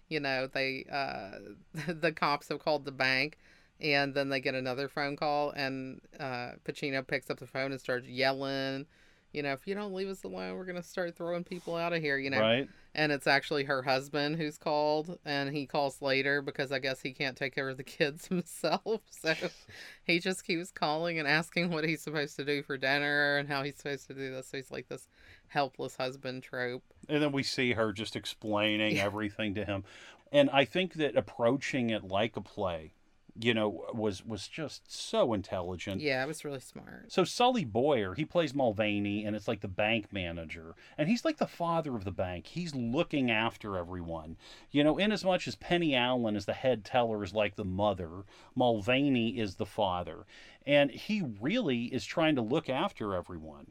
[0.09, 1.39] you know, they uh,
[1.93, 3.39] the cops have called the bank,
[3.81, 7.81] and then they get another phone call, and uh, Pacino picks up the phone and
[7.81, 8.87] starts yelling.
[9.33, 12.03] You know, if you don't leave us alone, we're gonna start throwing people out of
[12.03, 12.19] here.
[12.19, 12.69] You know, right?
[12.95, 17.13] And it's actually her husband who's called and he calls later because i guess he
[17.13, 19.35] can't take care of the kids himself so
[20.05, 23.63] he just keeps calling and asking what he's supposed to do for dinner and how
[23.63, 25.09] he's supposed to do this so he's like this
[25.49, 29.05] helpless husband trope And then we see her just explaining Yeah.
[29.05, 29.85] everything to him.
[30.31, 32.95] And I think that approaching it like a play,
[33.41, 36.01] you know, was was just so intelligent.
[36.01, 39.69] yeah it was really smart So Sully Boyer, he plays Mulvaney, and it's like the
[39.69, 42.47] bank manager, and he's like the father of the bank.
[42.49, 44.37] He's looking after everyone,
[44.71, 44.99] you know.
[44.99, 48.25] In as much as Penny Allen is the head teller, is like the mother,
[48.55, 50.27] Mulvaney is the father,
[50.67, 53.69] and he really is trying to look after everyone.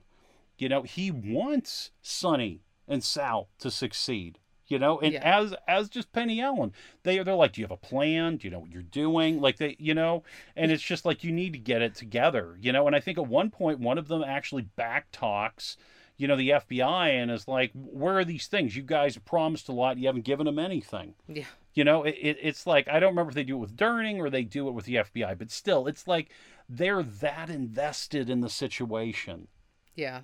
[0.57, 4.39] You know, he wants Sonny and Sal to succeed.
[4.71, 5.39] You know, and Yeah.
[5.41, 6.71] as as just Penny Allen,
[7.03, 8.37] they they're like, do you have a plan?
[8.37, 9.41] Do you know what you're doing?
[9.41, 10.23] Like they, you know,
[10.55, 12.57] and it's just like you need to get it together.
[12.59, 15.75] You know, and I think at one point one of them actually back talks,
[16.15, 18.77] you know, the FBI and is like, where are these things?
[18.77, 21.15] You guys promised a lot, you haven't given them anything.
[21.27, 21.43] yeah
[21.73, 24.19] You know, it, it, it's like I don't remember if they do it with Durning
[24.19, 26.29] or they do it with the FBI, but still, it's like
[26.69, 29.49] they're that invested in the situation.
[29.95, 30.23] yes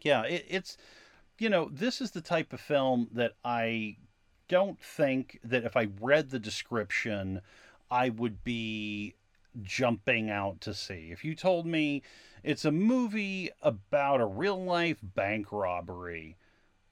[0.00, 0.78] Yeah, it, it's
[1.38, 3.96] you know this is the type of film that I
[4.48, 7.40] don't think that if I read the description,
[7.90, 9.14] I would be
[9.62, 11.10] jumping out to see.
[11.12, 12.02] If you told me
[12.42, 16.36] it's a movie about a real life bank robbery,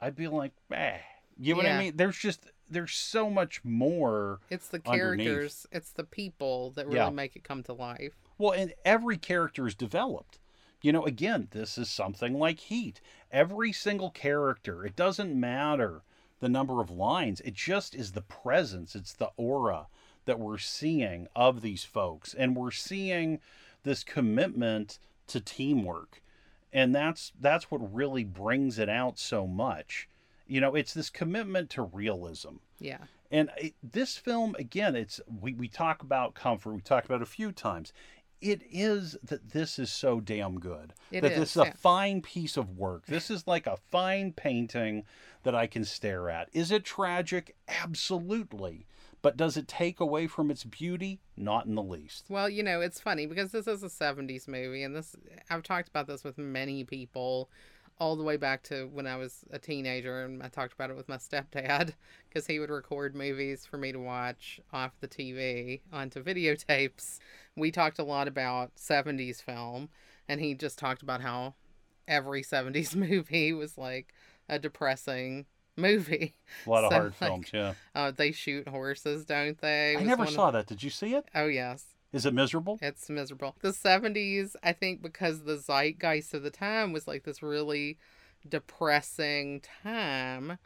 [0.00, 0.98] I'd be like, eh.
[1.38, 1.96] You know what I mean?
[1.96, 5.26] There's just there's so much more it's the Underneath.
[5.26, 7.10] characters it's the people that really Yeah.
[7.10, 10.38] make it come to life Well, and every character is developed.
[10.82, 13.00] You know, again, this is something like Heat.
[13.32, 16.02] Every single character, it doesn't matter
[16.40, 19.86] the number of lines, it just is the presence, it's the aura
[20.24, 22.34] that we're seeing of these folks.
[22.34, 23.40] And we're seeing
[23.82, 26.22] this commitment to teamwork.
[26.72, 30.08] And that's that's what really brings it out so much.
[30.46, 32.56] You know, it's this commitment to realism.
[32.78, 32.98] yeah
[33.30, 36.72] And it, this film, again, it's we, we talk about comfort.
[36.72, 37.92] We talked about it a few times.
[38.40, 40.94] It is that this is so damn good.
[41.10, 41.72] It that is, this is a yeah.
[41.76, 43.06] fine piece of work.
[43.06, 45.04] This is like a fine painting
[45.42, 46.48] that I can stare at.
[46.52, 47.56] Is it tragic?
[47.68, 48.86] Absolutely.
[49.22, 51.20] But does it take away from its beauty?
[51.36, 52.24] Not in the least.
[52.30, 55.14] Well, you know, it's funny because this is a 70s movie and this
[55.50, 57.50] I've talked about this with many people
[58.00, 60.96] all the way back to when I was a teenager and I talked about it
[60.96, 61.92] with my stepdad
[62.28, 67.18] because he would record movies for me to watch off the TV onto videotapes.
[67.56, 69.90] We talked a lot about 70s film
[70.26, 71.54] and he just talked about how
[72.08, 74.14] every 70s movie was like
[74.48, 75.44] a depressing
[75.76, 76.34] movie.
[76.66, 77.74] A lot of hard like, films, yeah.
[77.94, 79.96] Uh, they shoot horses, don't they?
[79.96, 80.66] I never one of- saw that.
[80.66, 81.26] Did you see it?
[81.34, 81.84] Oh, yes.
[82.12, 82.78] Is it miserable?
[82.82, 83.54] It's miserable.
[83.60, 87.98] The 70s, I think, because the zeitgeist of the time was like this really
[88.48, 90.58] depressing time,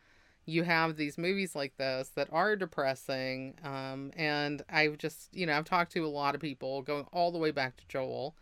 [0.46, 3.54] you have these movies like this that are depressing.
[3.62, 7.30] Um, and I've just, you know, I've talked to a lot of people going all
[7.30, 8.34] the way back to Joel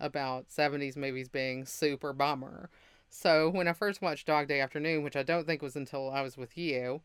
[0.00, 2.70] about 70s movies being super bummer.
[3.10, 6.22] So when I first watched Dog Day Afternoon, which I don't think was until I
[6.22, 7.00] was with you,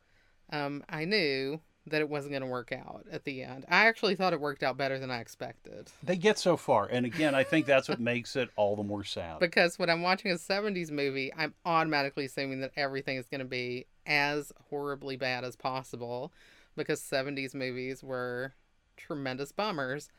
[0.51, 3.65] um, I knew that it wasn't going to work out at the end.
[3.67, 5.91] I actually thought it worked out better than I expected.
[6.01, 6.85] They get so far.
[6.85, 9.39] And again, I think that's what makes it all the more sad.
[9.39, 13.45] Because when I'm watching a 70s movie, I'm automatically assuming that everything is going to
[13.45, 16.31] be as horribly bad as possible
[16.75, 18.53] because 70s movies were
[18.95, 20.09] tremendous bummers.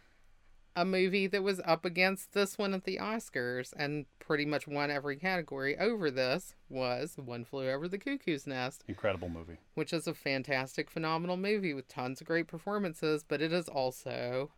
[0.77, 4.91] A movie that was up against this one at the Oscars and pretty much won
[4.91, 9.59] every category over this was One Flew Over the Cuckoo's Nest, Incredible movie.
[9.75, 14.51] which is a fantastic, phenomenal movie with tons of great performances, but it is also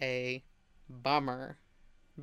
[0.00, 0.44] a
[0.90, 1.56] bummer.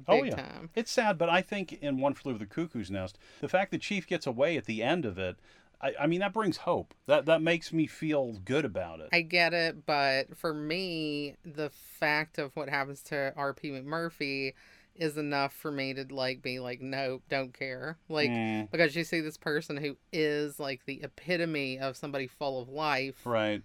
[0.07, 0.35] Oh, Big Oh, yeah.
[0.35, 0.69] time.
[0.75, 3.81] It's sad, but I think in One Flew Over the Cuckoo's Nest, the fact that
[3.81, 5.37] Chief gets away at the end of it,
[5.81, 6.93] I, I mean, that brings hope.
[7.05, 9.09] That that makes me feel good about it.
[9.11, 13.71] I get it, but for me, the fact of what happens to R.P.
[13.71, 14.53] McMurphy
[14.95, 17.97] is enough for me to like be like, nope, don't care.
[18.09, 22.61] Like Mm, because you see this person who is like the epitome of somebody full
[22.61, 23.63] of life right.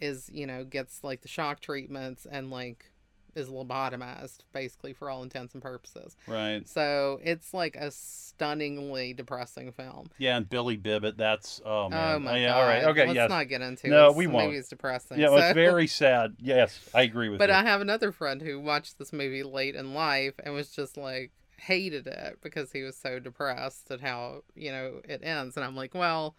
[0.00, 2.90] is you know gets like the shock treatments and like
[3.34, 6.16] is lobotomized basically for all intents and purposes.
[6.26, 6.66] Right.
[6.68, 10.08] So it's like a stunningly depressing film.
[10.18, 11.16] Yeah, and Billy Bibbit.
[11.16, 12.14] That's oh, oh man.
[12.14, 12.56] Oh my Oh, yeah, god!
[12.60, 12.84] all right.
[12.84, 13.02] Okay.
[13.06, 13.30] Let's yes.
[13.30, 14.16] not get into No, it.
[14.16, 14.46] we The won't.
[14.48, 15.18] Movie's depressing.
[15.18, 16.36] yeah, so- it's very sad.
[16.38, 17.54] Yes, I agree with But you.
[17.54, 21.30] I have another friend who watched this movie late in life and was just like
[21.56, 25.56] hated it because he was so depressed at how you know it ends.
[25.56, 26.34] And I'm like, well,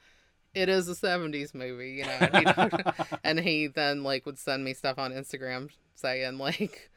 [0.54, 2.70] it is a '70s movie, you know.
[3.24, 6.92] And he then like would send me stuff on Instagram saying like.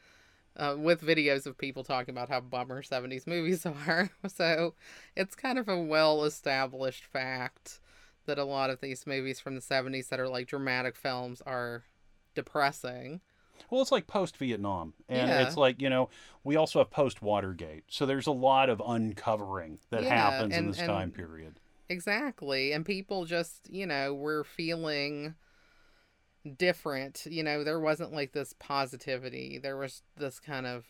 [0.57, 4.11] Uh, with videos of people talking about how bummer 70s movies are.
[4.27, 4.75] So
[5.15, 7.79] it's kind of a well established fact
[8.27, 11.85] that a lot of these movies from the 70s that are like dramatic films are
[12.35, 13.21] depressing.
[13.71, 15.43] Well, it's like post Vietnam, and Yeah.
[15.43, 16.09] it's like you know
[16.45, 17.85] we also have post Watergate.
[17.89, 21.61] So there's a lot of uncovering that Yeah, happens in this time period.
[21.89, 22.73] Exactly.
[22.73, 25.35] And people just, you know, were feeling
[26.49, 27.27] different.
[27.27, 29.59] You know, there wasn't like this positivity.
[29.59, 30.87] There was this kind of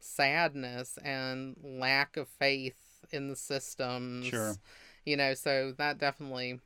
[0.00, 2.76] sadness and lack of faith
[3.10, 4.26] in the systems.
[4.26, 4.54] Sure.
[5.04, 6.60] You know, so that definitely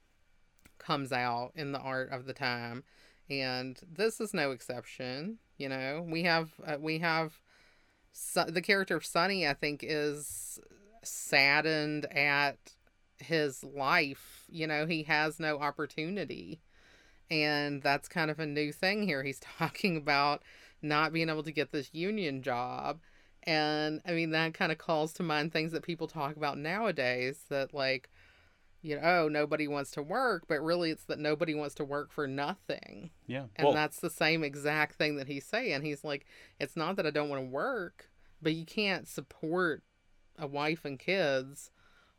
[0.78, 2.84] comes out in the art of the time.
[3.28, 5.38] And this is no exception.
[5.58, 7.40] You know, we have, uh, we have,
[8.12, 10.58] Su- the character of Sonny, I think, is
[11.02, 12.56] saddened at
[13.18, 14.44] his life.
[14.48, 16.60] You know, he has no opportunity.
[17.30, 19.22] And that's kind of a new thing here.
[19.22, 20.42] He's talking about
[20.82, 23.00] not being able to get this union job.
[23.44, 27.44] And I mean, that kind of calls to mind things that people talk about nowadays
[27.48, 28.10] that, like,
[28.82, 32.12] you know, oh, nobody wants to work, but really it's that nobody wants to work
[32.12, 33.10] for nothing.
[33.26, 33.46] Yeah.
[33.56, 35.82] And well, that's the same exact thing that he's saying.
[35.82, 36.26] He's like,
[36.60, 38.10] it's not that I don't want to work,
[38.40, 39.82] but you can't support
[40.38, 41.70] a wife and kids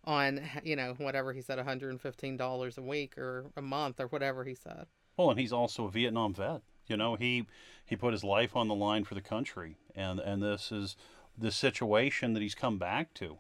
[0.03, 4.55] on, you know, whatever he said, $115 a week or a month or whatever he
[4.55, 4.87] said.
[5.17, 6.61] Well, and he's also a Vietnam vet.
[6.87, 7.47] You know, he
[7.85, 10.95] he put his life on the line for the country, and and this is
[11.37, 13.39] the situation that he's come back to.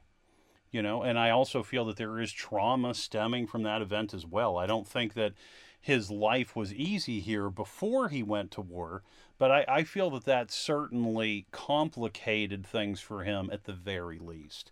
[0.71, 4.25] You know, and I also feel that there is trauma stemming from that event as
[4.25, 4.57] well.
[4.57, 5.33] I don't think that
[5.79, 9.03] his life was easy here before he went to war,
[9.37, 14.71] but I, I feel that that certainly complicated things for him at the very least.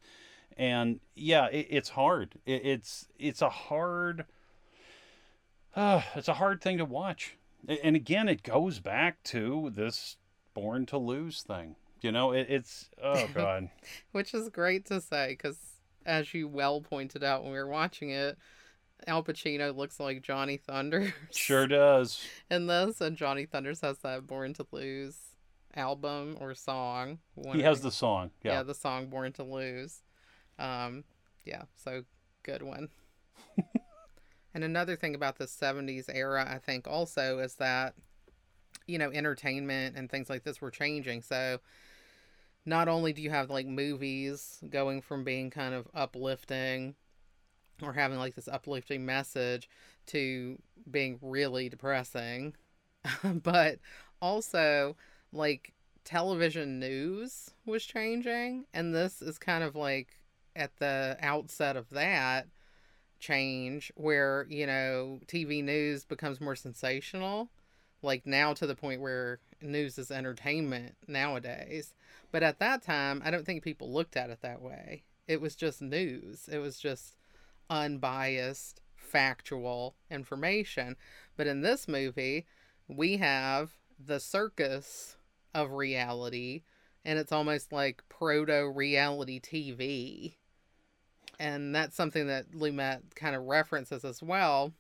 [0.58, 2.36] And yeah, it, it's hard.
[2.46, 4.26] It, it's it's a hard
[5.76, 7.38] uh, it's a hard thing to watch.
[7.84, 10.18] And again, it goes back to this
[10.54, 11.76] born to lose thing.
[12.02, 13.70] You know, it, it's oh god.
[14.12, 15.58] Which is great to say because,
[16.06, 18.38] as you well pointed out when we were watching it,
[19.08, 21.12] Al Pacino looks like Johnny Thunders.
[21.32, 22.24] sure does.
[22.52, 25.18] in this, and Johnny Thunders has that Born to Lose
[25.76, 27.20] album or song.
[27.52, 28.32] He has the song.
[28.44, 28.54] yeah.
[28.54, 28.64] Yeah.
[28.64, 30.02] the song Born to Lose.
[30.60, 31.04] Um,
[31.44, 32.04] yeah, so
[32.44, 32.90] good one.
[34.56, 37.94] and another thing about the 70s era, I think, also is that,
[38.88, 41.24] you know, entertainment and things like this were changing.
[41.24, 41.60] So
[42.66, 46.96] not only do you have like movies going from being kind of uplifting
[47.84, 49.70] or having like this uplifting message
[50.08, 50.58] to
[50.90, 52.56] being really depressing,
[53.44, 53.80] but
[54.22, 54.96] also
[55.34, 55.74] like
[56.06, 60.22] television news was changing and this is kind of like
[60.56, 62.48] at the outset of that
[63.26, 67.50] change where you know TV news becomes more sensational
[68.04, 71.96] like now to the point where news is entertainment nowadays.
[72.32, 75.04] But at that time I don't think people looked at it that way.
[75.28, 76.48] It was just news.
[76.52, 77.18] It was just
[77.68, 80.96] unbiased factual information.
[81.36, 82.46] But in this movie
[82.88, 85.18] we have the circus
[85.56, 86.62] of reality
[87.04, 90.36] and it's almost like proto reality TV.
[91.40, 94.74] And that's something that Lumet kind of references as well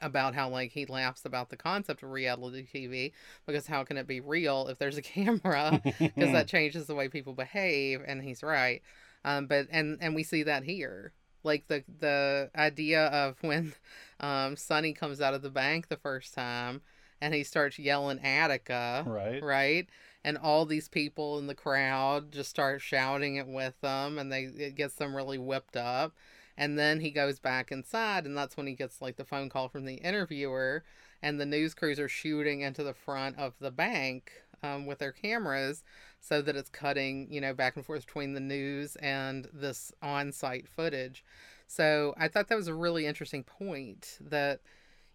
[0.00, 3.12] about how like he laughs about the concept of reality TV
[3.46, 7.08] because how can it be real if there's a camera because that changes the way
[7.08, 8.82] people behave and he's right.
[9.24, 11.12] Um but and and we see that here.
[11.44, 13.74] Like the the idea of when
[14.20, 16.80] um Sonny comes out of the bank the first time
[17.20, 19.42] and he starts yelling Attica right.
[19.42, 19.88] right?
[20.24, 24.42] And all these people in the crowd just start shouting it with them and they
[24.42, 26.14] it gets them really whipped up.
[26.56, 29.68] And then he goes back inside and that's when he gets like the phone call
[29.68, 30.84] from the interviewer
[31.22, 35.12] and the news crews are shooting into the front of the bank um, with their
[35.12, 35.82] cameras
[36.20, 40.68] so that it's cutting you know back and forth between the news and this on-site
[40.68, 41.24] footage.
[41.66, 44.60] So i thought that was a really interesting point that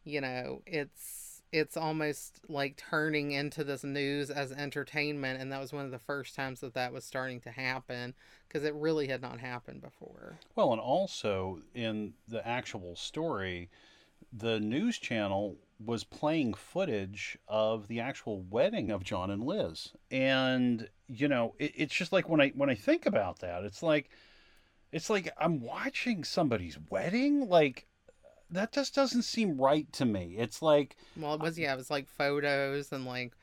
[0.03, 5.71] you know it's it's almost like turning into this news as entertainment and that was
[5.71, 8.13] one of the first times that that was starting to happen
[8.47, 13.69] because it really had not happened before Well, and also in the actual story,
[14.31, 20.89] the news channel was playing footage of the actual wedding of John and Liz, and
[21.07, 24.09] you know, it, it's just like when I when I think about that, it's like,
[24.91, 27.86] it's like I'm watching somebody's wedding, like.
[28.49, 30.35] That just doesn't seem right to me.
[30.37, 33.33] It's like, well it uh, was yeah it was like photos and like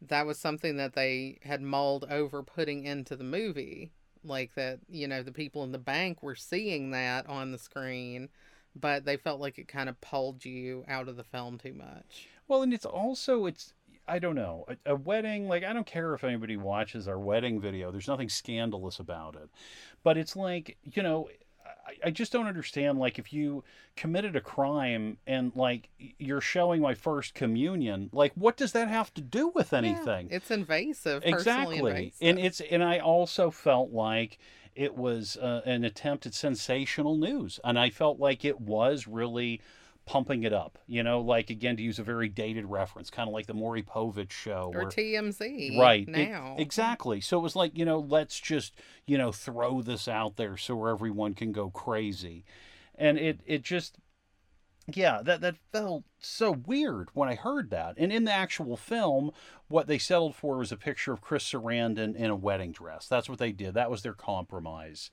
[0.00, 3.90] that was something that they had mulled over putting into the movie
[4.24, 8.28] like that you know the people in the bank were seeing that on the screen
[8.76, 12.28] but they felt like it kind of pulled you out of the film too much
[12.46, 13.74] Well, and it's also it's
[14.06, 15.48] I don't know a, a wedding.
[15.48, 17.90] Like I don't care if anybody watches our wedding video.
[17.90, 19.50] There's nothing scandalous about it,
[20.02, 21.28] but it's like you know.
[22.04, 22.98] I, just don't understand.
[22.98, 23.64] Like, if you
[23.96, 29.12] committed a crime and like you're showing my first communion, like, what does that have
[29.14, 30.28] to do with anything?
[30.30, 32.12] Yeah, it's invasive exactly invasive.
[32.20, 34.38] and it's and i also felt like
[34.74, 39.60] it was uh, an attempt at sensational news and i felt like it was really
[40.08, 43.32] pumping it up you know like again to use a very dated reference kind of
[43.34, 46.56] like the Maury Povich show or where- TMZ right it- now.
[46.58, 47.20] exactly.
[47.20, 48.74] So it was like you know let's just
[49.06, 52.44] you know throw this out there so everyone can go crazy.
[52.96, 53.98] And it it just
[54.94, 57.94] yeah that that felt so weird when i heard that.
[57.98, 59.30] And in the actual film
[59.68, 63.06] what they settled for was a picture of chris sarandon in a wedding dress.
[63.08, 63.74] That's what they did.
[63.74, 65.10] That was their compromise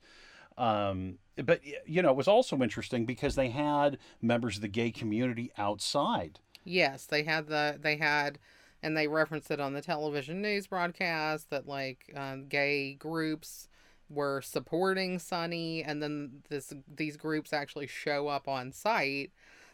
[0.58, 4.90] um, but you know it was also interesting because they had members of the gay
[4.90, 8.38] community outside Yes, they had the they had,
[8.82, 13.68] and they referenced it on the television news broadcast that like um, gay groups
[14.10, 19.30] were supporting Sonny, and then this these groups actually show up on site,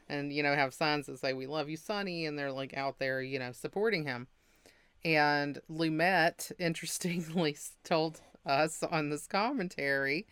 [0.07, 2.99] and you know have signs that say "We love you, Sonny," and they're like out
[2.99, 4.29] there, you know, supporting him.
[5.03, 10.27] And Lumet, interestingly, told us on this commentary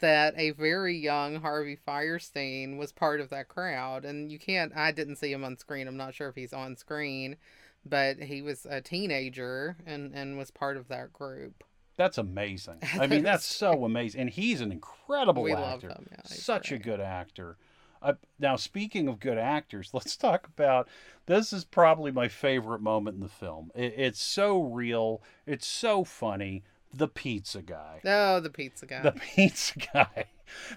[0.00, 4.04] that a very young Harvey Fierstein was part of that crowd.
[4.04, 5.86] And you can't, I didn't see him on screen.
[5.88, 7.36] I'm not sure if he's on screen,
[7.84, 11.64] but he was a teenager and, and was part of that group.
[11.96, 12.78] That's amazing.
[12.98, 15.90] I mean, that's so amazing, and he's an incredible We love actor.
[15.90, 17.56] him, yeah, Such a good actor.
[18.02, 20.88] Uh, now, speaking of good actors, let's talk about
[21.26, 21.52] this.
[21.52, 23.70] Is probably my favorite moment in the film.
[23.74, 25.22] It, it's so real.
[25.46, 26.64] It's so funny.
[26.96, 28.00] The pizza guy.
[28.04, 29.02] Oh, the pizza guy.
[29.02, 30.26] The pizza guy.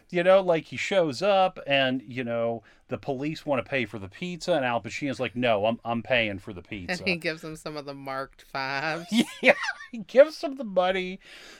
[0.09, 3.99] You know, like he shows up, and you know the police want to pay for
[3.99, 7.03] the pizza, and Al Pacino's like, "No, I'm I'm paying for the pizza.
[7.03, 9.05] and he gives him some of the marked fives.
[9.41, 9.53] Yeah,
[9.91, 11.19] he gives him the money,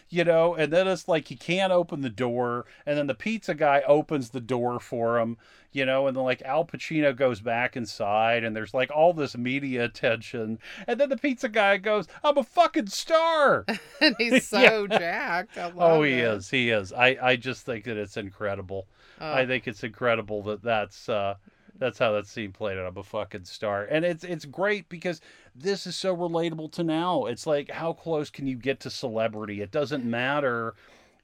[0.09, 3.53] you know, and then it's like he can't open the door, and then the pizza
[3.53, 5.37] guy opens the door for him,
[5.77, 9.37] you know, and then like Al Pacino goes back inside, and there's like all this
[9.37, 10.57] media attention,
[10.87, 13.63] and then the pizza guy goes, "I'm a fucking star."
[14.01, 15.55] and he's so jacked.
[15.55, 16.27] I love oh, he it.
[16.27, 16.91] is, he is.
[16.91, 18.87] I I just think that it's incredible.
[19.21, 21.35] Oh, I think it's incredible that that's uh,
[21.77, 22.87] that's how that scene played out.
[22.87, 25.21] I'm a fucking star, and it's it's great because
[25.55, 27.25] this is so relatable to now.
[27.25, 29.61] It's like how close can you get to celebrity?
[29.61, 30.73] It doesn't matter,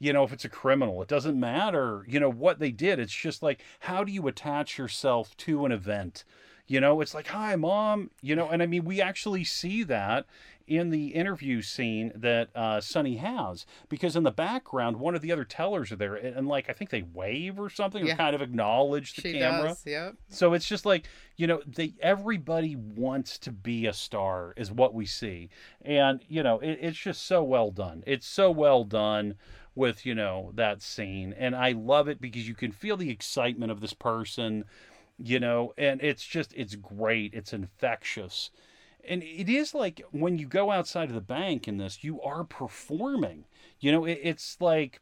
[0.03, 1.01] you know, if it's a criminal.
[1.01, 2.99] It doesn't matter, you know, what they did.
[2.99, 6.25] It's just like how do you attach yourself to an event?
[6.67, 8.09] You know, it's like, hi, mom.
[8.21, 10.25] You know, and I mean, we actually see that
[10.65, 15.29] in the interview scene that uh, Sonny has because in the background, one of the
[15.31, 18.13] other tellers are there, and, and like I think they wave or something Yeah.
[18.13, 19.69] or kind of acknowledge the she camera.
[19.69, 19.83] does.
[19.85, 20.15] Yep.
[20.29, 24.93] So it's just like you know, they everybody wants to be a star is what
[24.93, 25.49] we see,
[25.81, 28.03] and you know, it, it's just so well done.
[28.07, 29.35] It's so well done
[29.75, 33.71] with you know that scene, and I love it because you can feel the excitement
[33.71, 34.65] of this person,
[35.17, 37.33] you know, and it's just it's great.
[37.33, 38.51] It's infectious.
[39.05, 42.43] And it is like when you go outside of the bank in this, you are
[42.45, 43.45] performing.
[43.79, 45.01] You know, it, it's like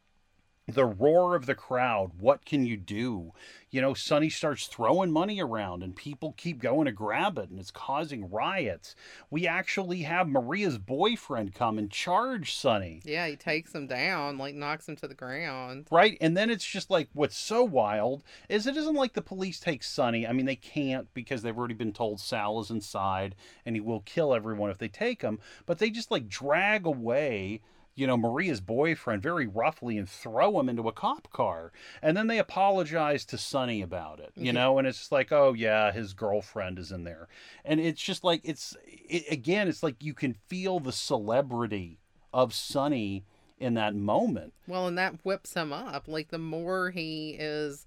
[0.74, 2.11] the roar of the crowd.
[2.19, 3.34] What can you do?
[3.69, 7.57] You know, Sonny starts throwing money around and people keep going to grab it and
[7.57, 8.95] it's causing riots.
[9.30, 13.01] We actually have Maria's boyfriend come and charge Sonny.
[13.05, 15.88] Yeah, he takes him down, like knocks him to the ground.
[15.89, 16.17] Right?
[16.19, 19.84] And then it's just like what's so wild is it isn't like the police take
[19.84, 20.28] Sonny.
[20.28, 24.01] I mean, they can't because they've already been told Sal is inside and he will
[24.01, 27.61] kill everyone if they take him, but they just like drag away
[28.01, 31.71] you know, Maria's boyfriend very roughly and throw him into a cop car.
[32.01, 35.53] And then they apologize to Sonny about it, you know, and it's just like, oh,
[35.53, 37.27] yeah, his girlfriend is in there.
[37.63, 41.99] And it's just like, it's, it, again, it's like you can feel the celebrity
[42.33, 43.23] of Sonny
[43.59, 44.53] in that moment.
[44.65, 46.07] Well, and that whips him up.
[46.07, 47.85] Like, the more he is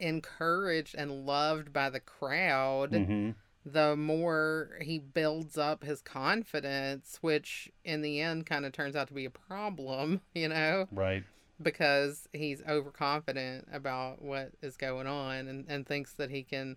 [0.00, 2.90] encouraged and loved by the crowd.
[2.90, 3.30] Mm-hmm
[3.66, 9.08] the more he builds up his confidence, which in the end kind of turns out
[9.08, 10.86] to be a problem, you know?
[10.92, 11.24] Right.
[11.60, 16.76] Because he's overconfident about what is going on and, and thinks that he can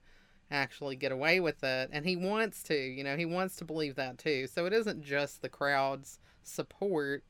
[0.50, 1.90] actually get away with it.
[1.94, 4.48] And he wants to, you know, he wants to believe that too.
[4.48, 7.24] So it isn't just the crowd's support,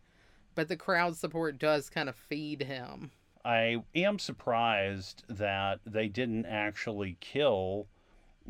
[0.56, 3.12] but the crowd's support does kind of feed him.
[3.44, 7.88] I am surprised that they didn't actually kill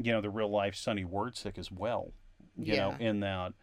[0.02, 2.14] you know, the real life Sonny Wortzik as well.
[2.58, 2.90] You yeah.
[2.90, 3.54] know, in that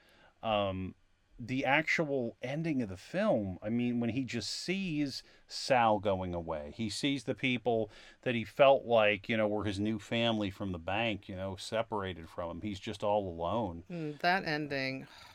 [0.43, 0.95] um,
[1.39, 6.72] the actual ending of the film, I mean, when he just sees Sal going away,
[6.76, 7.91] he sees the people
[8.22, 11.57] that he felt like, you know, were his new family from the bank, you know,
[11.57, 12.61] separated from him.
[12.62, 13.82] He's just all alone.
[13.91, 15.07] Mm, that ending.
[15.11, 15.26] Oh,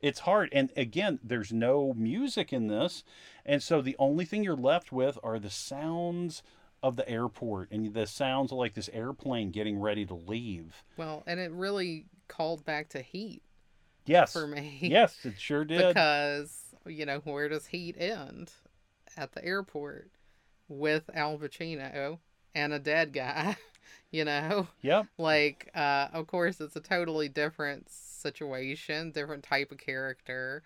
[0.00, 0.50] it's hard.
[0.52, 3.02] And again, there's no music in this.
[3.44, 6.42] And so the only thing you're left with are the sounds
[6.86, 10.84] of the airport and the sounds of like this airplane getting ready to leave.
[10.96, 13.42] Well, and it really called back to Heat.
[14.04, 14.32] Yes.
[14.32, 14.78] For me.
[14.82, 15.88] Yes, it sure did.
[15.88, 18.52] Because, you know, where does Heat end?
[19.16, 20.10] At the airport
[20.68, 22.18] with Al Pacino
[22.54, 23.56] and a dead guy,
[24.12, 24.68] you know?
[24.82, 25.06] Yep.
[25.18, 30.62] Like, uh, of course, it's a totally different situation, different type of character.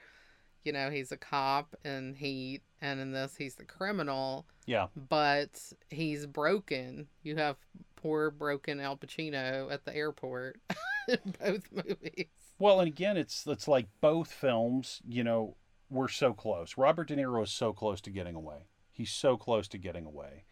[0.64, 4.86] You know, he's a cop and he and in this, he's the criminal yeah.
[4.94, 7.08] But he's broken.
[7.24, 7.56] You have
[7.96, 10.60] poor broken Al Pacino at the airport
[11.08, 12.26] in both movies.
[12.56, 15.56] Well, and again, it's it's like both films, you know,
[15.90, 16.78] were so close.
[16.78, 18.68] Robert De Niro is so close to getting away.
[18.92, 20.44] He's so close to getting away.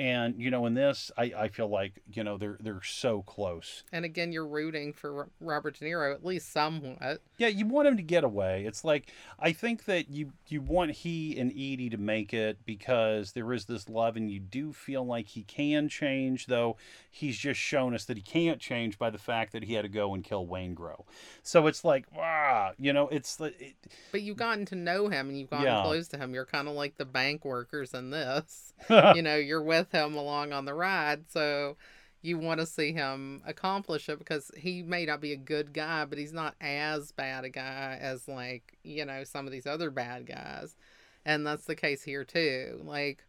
[0.00, 3.82] And you know, in this, I, I feel like you know they're they're so close.
[3.92, 7.20] And again, you're rooting for Robert De Niro at least somewhat.
[7.36, 8.64] Yeah, you want him to get away.
[8.64, 13.32] It's like I think that you you want he and Edie to make it because
[13.32, 16.46] there is this love, and you do feel like he can change.
[16.46, 16.78] Though
[17.10, 19.88] he's just shown us that he can't change by the fact that he had to
[19.88, 21.04] go and kill Waingro
[21.42, 23.38] So it's like, ah, you know, it's.
[23.38, 23.74] It,
[24.12, 25.82] but you've gotten to know him, and you've gotten yeah.
[25.82, 26.32] close to him.
[26.32, 28.72] You're kind of like the bank workers in this.
[28.88, 31.30] you know, you're with with him along on the ride.
[31.30, 31.76] So
[32.22, 36.04] you want to see him accomplish it because he may not be a good guy,
[36.04, 39.90] but he's not as bad a guy as like, you know, some of these other
[39.90, 40.76] bad guys.
[41.24, 42.80] And that's the case here too.
[42.84, 43.24] Like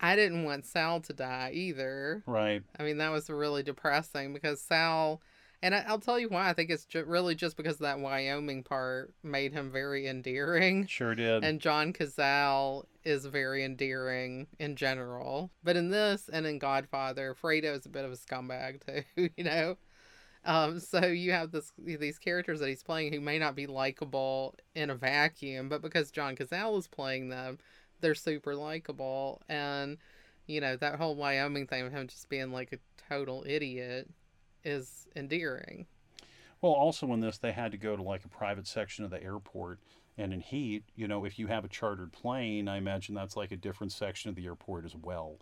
[0.00, 2.22] I didn't want Sal to die either.
[2.26, 2.62] Right.
[2.78, 5.20] I mean, that was really depressing because Sal
[5.62, 6.48] and I, will tell you why.
[6.48, 10.86] I think it's ju- really just because that Wyoming part made him very endearing.
[10.86, 11.44] Sure did.
[11.44, 15.50] And John Cazale is very endearing in general.
[15.62, 19.44] But in this and in Godfather, Fredo is a bit of a scumbag too, you
[19.44, 19.76] know?
[20.46, 24.54] Um, so you have this these characters that he's playing who may not be likable
[24.74, 27.58] in a vacuum, but because John Cazale is playing them,
[28.00, 29.42] they're super likable.
[29.50, 29.98] And,
[30.46, 32.78] you know, that whole Wyoming thing of him just being like a
[33.10, 34.08] total idiot
[34.64, 35.86] is endearing.
[36.60, 39.22] Well, also in this, they had to go to like a private section of the
[39.22, 39.78] airport.
[40.18, 43.52] And in Heat, you know, if you have a chartered plane, I imagine that's like
[43.52, 45.38] a different section of the airport as well.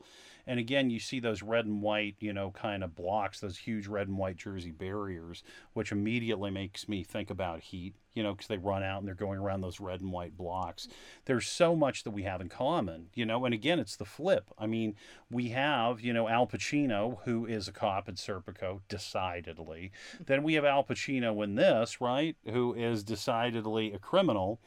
[0.46, 3.88] And again, you see those red and white, you know, kind of blocks, those huge
[3.88, 5.42] red and white jersey barriers,
[5.72, 9.14] which immediately makes me think about heat, you know, because they run out and they're
[9.14, 10.88] going around those red and white blocks.
[11.26, 14.50] There's so much that we have in common, you know, and again, it's the flip.
[14.58, 14.96] I mean,
[15.30, 19.92] we have, you know, Al Pacino, who is a cop in Serpico, decidedly.
[20.26, 24.58] then we have Al Pacino in this, right, who is decidedly a criminal.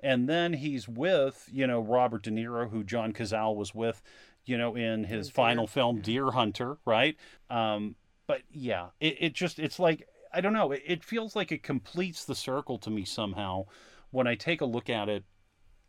[0.00, 4.02] And then he's with, you know, Robert De Niro, who John Cazale was with
[4.46, 7.16] you know, in his final film, Deer Hunter, right?
[7.48, 7.96] Um,
[8.26, 11.62] but yeah, it, it just, it's like, I don't know, it, it feels like it
[11.62, 13.66] completes the circle to me somehow
[14.10, 15.24] when I take a look at it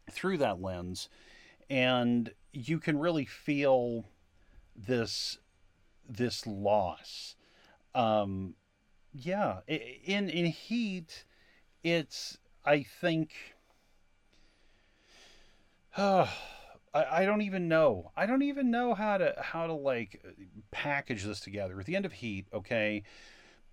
[0.09, 1.09] through that lens.
[1.69, 4.05] And you can really feel
[4.75, 5.37] this
[6.07, 7.35] this loss.
[7.95, 8.55] Um,
[9.13, 11.25] yeah, in in Heat,
[11.83, 13.33] it's I think.
[15.95, 16.27] Uh,
[16.93, 18.11] I, I don't even know.
[18.15, 20.23] I don't even know how to how to like
[20.71, 21.79] package this together.
[21.79, 23.03] At the end of Heat, okay,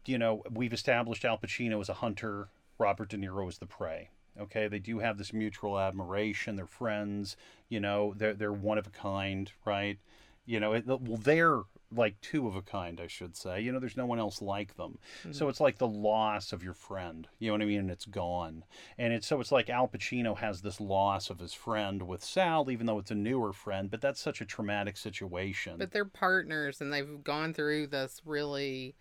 [0.06, 2.48] you know we've established Al Pacino as a hunter,
[2.78, 4.10] Robert De Niro as the prey.
[4.40, 6.56] Okay, they do have this mutual admiration.
[6.56, 7.36] They're friends.
[7.68, 9.98] You know, they're they're one of a kind, right?
[10.46, 11.62] You know, it, well, they're
[11.94, 13.60] like two of a kind, I should say.
[13.60, 14.98] You know, there's no one else like them.
[15.20, 15.32] Mm-hmm.
[15.32, 17.28] So it's like the loss of your friend.
[17.38, 17.80] You know what I mean?
[17.80, 18.64] And it's gone.
[18.98, 22.70] And it's so it's like Al Pacino has this loss of his friend with Sal,
[22.70, 23.90] even though it's a newer friend.
[23.90, 25.76] But that's such a traumatic situation.
[25.78, 28.94] But they're partners, and they've gone through this really,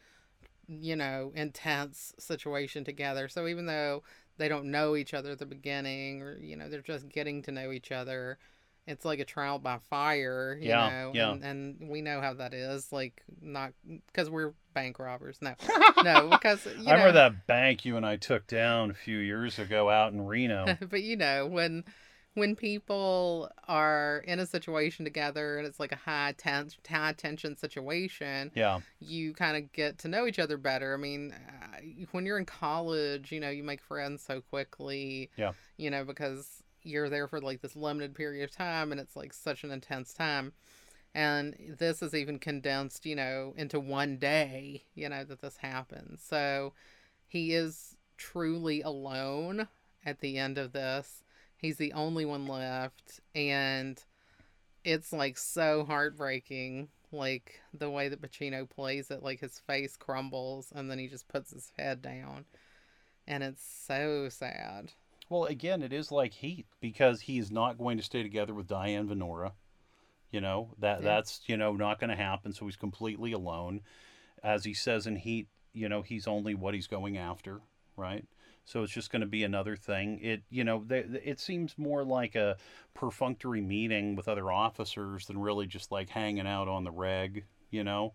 [0.80, 3.28] you know, intense situation together.
[3.28, 4.04] So even though
[4.38, 7.52] they don't know each other at the beginning, or you know, they're just getting to
[7.52, 8.38] know each other
[8.88, 11.32] it's like a trial by fire, you yeah, know, yeah.
[11.32, 12.92] And, and we know how that is.
[12.92, 13.74] Like not
[14.08, 15.38] because we're bank robbers.
[15.42, 15.54] No,
[16.04, 19.60] no, because you I remember that bank you and I took down a few years
[19.60, 20.78] ago out in Reno.
[20.90, 21.84] but you know when
[22.34, 27.58] when people are in a situation together and it's like a high tense high tension
[27.58, 28.80] situation yeah.
[29.00, 30.94] you kind of get to know each other better.
[30.94, 35.52] I mean uh, when you're in college you know you make friends so quickly yeah.
[35.78, 39.34] you know because you're there for like this limited period of time and it's like
[39.34, 40.54] such an intense time.
[41.14, 46.24] And this is even condensed you know into one day you know that this happens.
[46.26, 46.74] So
[47.28, 49.68] he is truly alone
[50.06, 51.24] at the end of this
[51.62, 54.04] he's the only one left and
[54.84, 60.72] it's like so heartbreaking like the way that Pacino plays it like his face crumbles
[60.76, 62.46] and then he just puts his head down
[63.28, 64.92] and it's so sad
[65.32, 68.68] well, again, it is like Heat because he is not going to stay together with
[68.68, 69.54] Diane Venora.
[70.30, 71.06] You know that yeah.
[71.06, 72.52] that's you know not going to happen.
[72.52, 73.80] So he's completely alone.
[74.44, 77.62] As he says in Heat, you know he's only what he's going after,
[77.96, 78.26] right?
[78.66, 80.20] So it's just going to be another thing.
[80.22, 82.58] It you know they, it seems more like a
[82.94, 87.46] perfunctory meeting with other officers than really just like hanging out on the reg.
[87.70, 88.14] You know.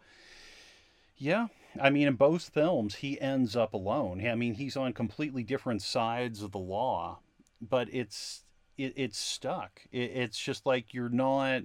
[1.18, 1.46] Yeah,
[1.80, 4.26] I mean, in both films, he ends up alone.
[4.26, 7.20] I mean, he's on completely different sides of the law,
[7.60, 8.44] but it's
[8.76, 9.82] it, it's stuck.
[9.92, 11.62] It, it's just like you're not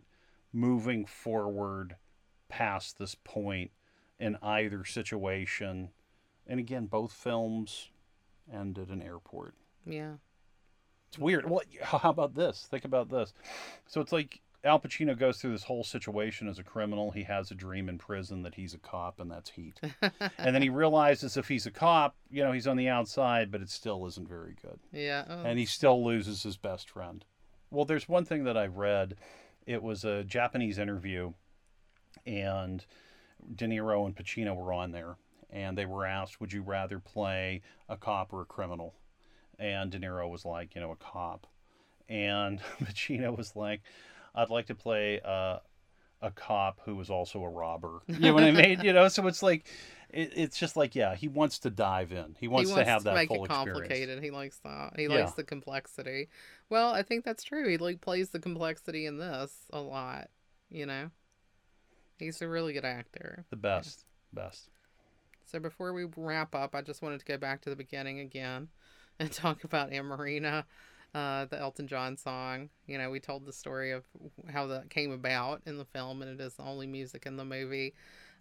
[0.54, 1.96] moving forward
[2.50, 3.72] past this point
[4.20, 5.90] in either situation.
[6.48, 7.90] And again, both films
[8.52, 9.56] end at an airport.
[9.86, 10.14] Yeah.
[11.10, 11.50] It's weird.
[11.50, 12.68] Well, how about this?
[12.70, 13.34] Think about this.
[13.88, 17.12] So it's like Al Pacino goes through this whole situation as a criminal.
[17.12, 19.80] He has a dream in prison that he's a cop, and that's heat.
[20.02, 23.62] and then he realizes if he's a cop, you know, he's on the outside, but
[23.62, 24.80] it still isn't very good.
[24.92, 25.26] Yeah.
[25.28, 25.44] Oh.
[25.44, 27.26] And he still loses his best friend.
[27.72, 29.16] Well, there's one thing that I read.
[29.66, 31.34] It was a Japanese interview,
[32.26, 32.86] and
[33.56, 35.16] De Niro and Pacino were on there,
[35.52, 38.96] and they were asked, "Would you rather play a cop or a criminal?"
[39.60, 41.48] And De Niro was like, "You know, a cop."
[42.10, 43.82] And Pacino was like,
[44.36, 45.60] I'd like to play uh,
[46.22, 48.02] a cop who is also a robber.
[48.08, 48.82] You know what I mean?
[48.82, 49.66] You know, so it's like
[50.10, 52.36] it, it's just like yeah, he wants to dive in.
[52.40, 53.92] He wants, he wants to have to that make full it complicated.
[53.92, 54.24] Experience.
[54.24, 54.94] He likes that.
[54.96, 55.10] He yeah.
[55.10, 56.30] likes the complexity.
[56.70, 57.68] Well, I think that's true.
[57.68, 60.30] He like plays the complexity in this a lot.
[60.70, 61.12] You know,
[62.18, 63.46] he's a really good actor.
[63.50, 64.70] The best, best.
[65.52, 68.70] So before we wrap up, I just wanted to go back to the beginning again
[69.20, 70.64] and talk about Amoreena
[71.14, 72.70] uh, the Elton John song.
[72.88, 74.06] You know, we told the story of
[74.50, 77.44] how that came about in the film, and it is the only music in the
[77.44, 77.94] movie.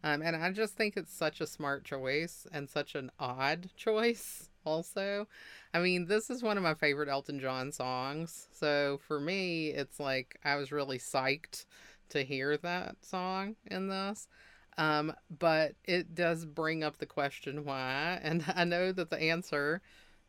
[0.04, 4.48] Um, and I just think it's such a smart choice and such an odd choice,
[4.64, 5.26] also.
[5.74, 8.46] I mean, this is one of my favorite Elton John songs.
[8.52, 11.66] So for me, it's like I was really psyched
[12.10, 14.28] to hear that song in this.
[14.80, 18.18] Um, but it does bring up the question why.
[18.22, 19.82] And I know that the answer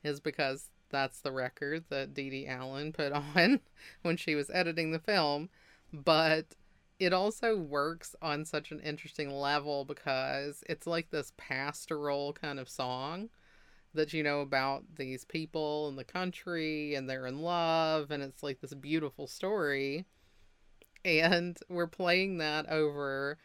[0.04, 3.62] is because that's the record that Dede Allen put on
[4.02, 5.50] when she was editing the film.
[5.94, 6.58] But
[7.00, 12.68] it also works on such an interesting level because it's like this pastoral kind of
[12.68, 13.30] song
[13.94, 18.44] that you know about these people in the country and they're in love and it's
[18.44, 20.06] like this beautiful story
[21.04, 23.38] and we're playing that over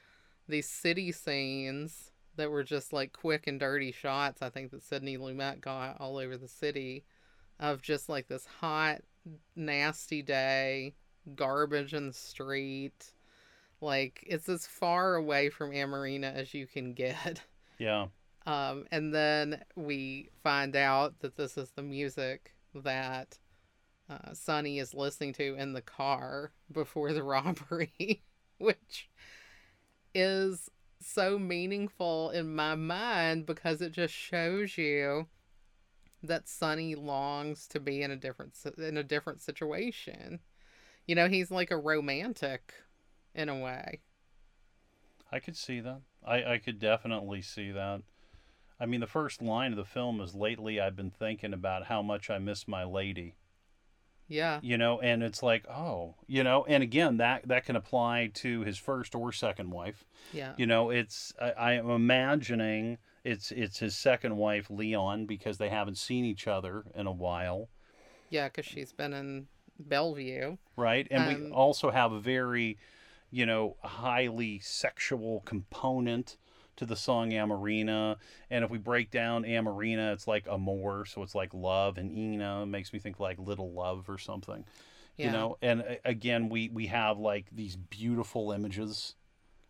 [0.48, 5.16] these city scenes that were just like quick and dirty shots i think that sidney
[5.16, 7.04] lumet got all over the city
[7.58, 9.00] of just like this hot,
[9.54, 10.94] nasty day,
[11.34, 13.12] garbage in the street.
[13.80, 17.42] Like it's as far away from Amoreena as you can get.
[17.78, 18.06] Yeah.
[18.46, 23.38] Um, and then we find out that this is the music that
[24.08, 28.22] uh, Sonny is listening to in the car before the robbery,
[28.56, 29.10] which
[30.16, 35.26] is so meaningful in my mind because it just shows you
[36.22, 40.40] that Sonny longs to be in a different in a different situation.
[41.06, 42.72] You know, he's like a romantic
[43.34, 44.00] in a way.
[45.30, 46.00] I could see that.
[46.26, 48.02] I, I could definitely see that.
[48.80, 52.00] I mean, the first line of the film is lately I've been thinking about how
[52.00, 53.34] much I miss my lady.
[54.28, 54.58] Yeah.
[54.62, 58.62] You know, and it's like, oh, you know, and again, that that can apply to
[58.62, 60.04] his first or second wife.
[60.32, 60.52] Yeah.
[60.56, 65.68] You know, it's I, I am imagining it's it's his second wife, Leon, because they
[65.68, 67.68] haven't seen each other in a while.
[68.30, 69.46] Yeah, because she's been in
[69.78, 70.56] Bellevue.
[70.76, 71.06] Right.
[71.10, 72.78] And we Um, also have a very,
[73.30, 76.36] you know, highly sexual component
[76.76, 78.16] to the song Amoreena.
[78.50, 82.66] And if we break down Amoreena, it's like amor, so it's like love, and Ina
[82.66, 84.64] makes me think like little love or something.
[85.16, 85.26] Yeah.
[85.26, 89.14] You know, and again, we we have like these beautiful images.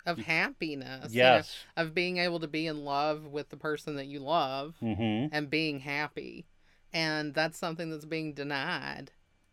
[0.05, 1.13] Of happiness.
[1.13, 1.57] you know, Yes.
[1.77, 5.35] of being able to be in love with the person that you love Mm-hmm.
[5.35, 6.47] and being happy.
[6.93, 9.11] And that's something that's being denied.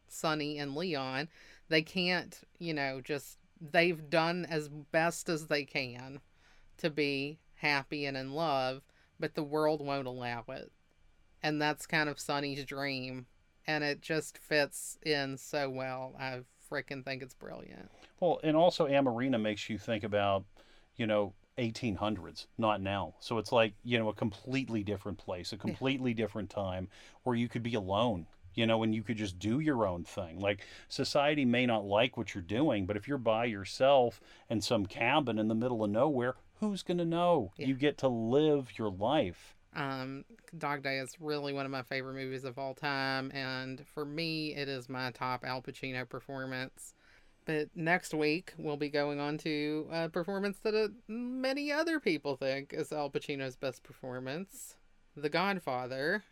[0.07, 1.27] Sonny and Leon,
[1.69, 6.19] they can't, you know, just they've done as best as they can
[6.77, 8.84] to be happy and in love,
[9.19, 10.72] but the world won't allow it.
[11.41, 13.26] And that's kind of Sonny's dream.
[13.65, 16.14] And it just fits in so well.
[16.19, 17.90] I freaking think it's brilliant.
[18.19, 20.44] Well, and also Amoreena makes you think about,
[20.95, 23.14] you know, 1800s, not now.
[23.19, 26.90] So it's like, you know, a completely different place, a completely different time
[27.23, 28.26] where you could be alone,
[28.56, 30.40] you know, and you could just do your own thing.
[30.40, 34.19] Like society may not like what you're doing, but if you're by yourself
[34.49, 36.35] in some cabin in the middle of nowhere,
[36.69, 37.52] who's going to know?
[37.57, 37.68] Yeah.
[37.68, 39.56] You get to live your life.
[39.76, 40.26] Um,
[40.57, 44.56] Dog Day is really one of my favorite movies of all time, and for me,
[44.56, 46.94] it is my top Al Pacino performance.
[47.45, 52.35] But next week, we'll be going on to a performance that uh, many other people
[52.35, 54.77] think is Al Pacino's best performance
[55.15, 56.23] The Godfather.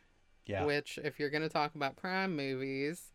[0.46, 0.66] Yeah.
[0.66, 3.12] Which, if you're going to talk about crime movies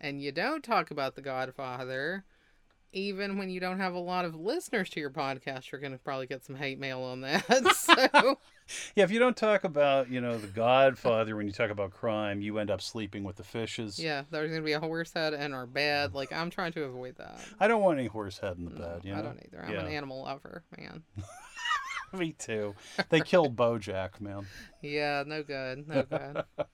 [0.00, 2.24] and you don't talk about The Godfather,
[2.92, 5.98] even when you don't have a lot of listeners to your podcast, you're going to
[5.98, 7.44] probably get some hate mail on that.
[7.76, 8.38] so.
[8.94, 12.40] Yeah, if you don't talk about, you know, the Godfather when you talk about crime,
[12.40, 13.98] you end up sleeping with the fishes.
[13.98, 16.14] Yeah, there's gonna be a horse head in our bed.
[16.14, 17.40] Like I'm trying to avoid that.
[17.58, 19.18] I don't want any horse head in the No, bed, you know.
[19.18, 19.64] I don't either.
[19.64, 19.80] I'm Yeah.
[19.80, 21.02] an animal lover, man.
[22.18, 22.74] Me too.
[23.08, 24.46] They killed Bojack, man.
[24.82, 26.44] Yeah, no good, no good.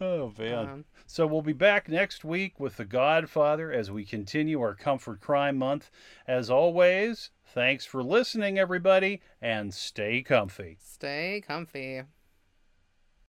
[0.00, 0.54] Oh man.
[0.68, 5.20] Um, So we'll be back next week with The Godfather as we continue our Comfort
[5.20, 5.90] Crime Month.
[6.26, 10.78] As always, thanks for listening, everybody, and stay comfy.
[10.80, 12.02] stay comfy.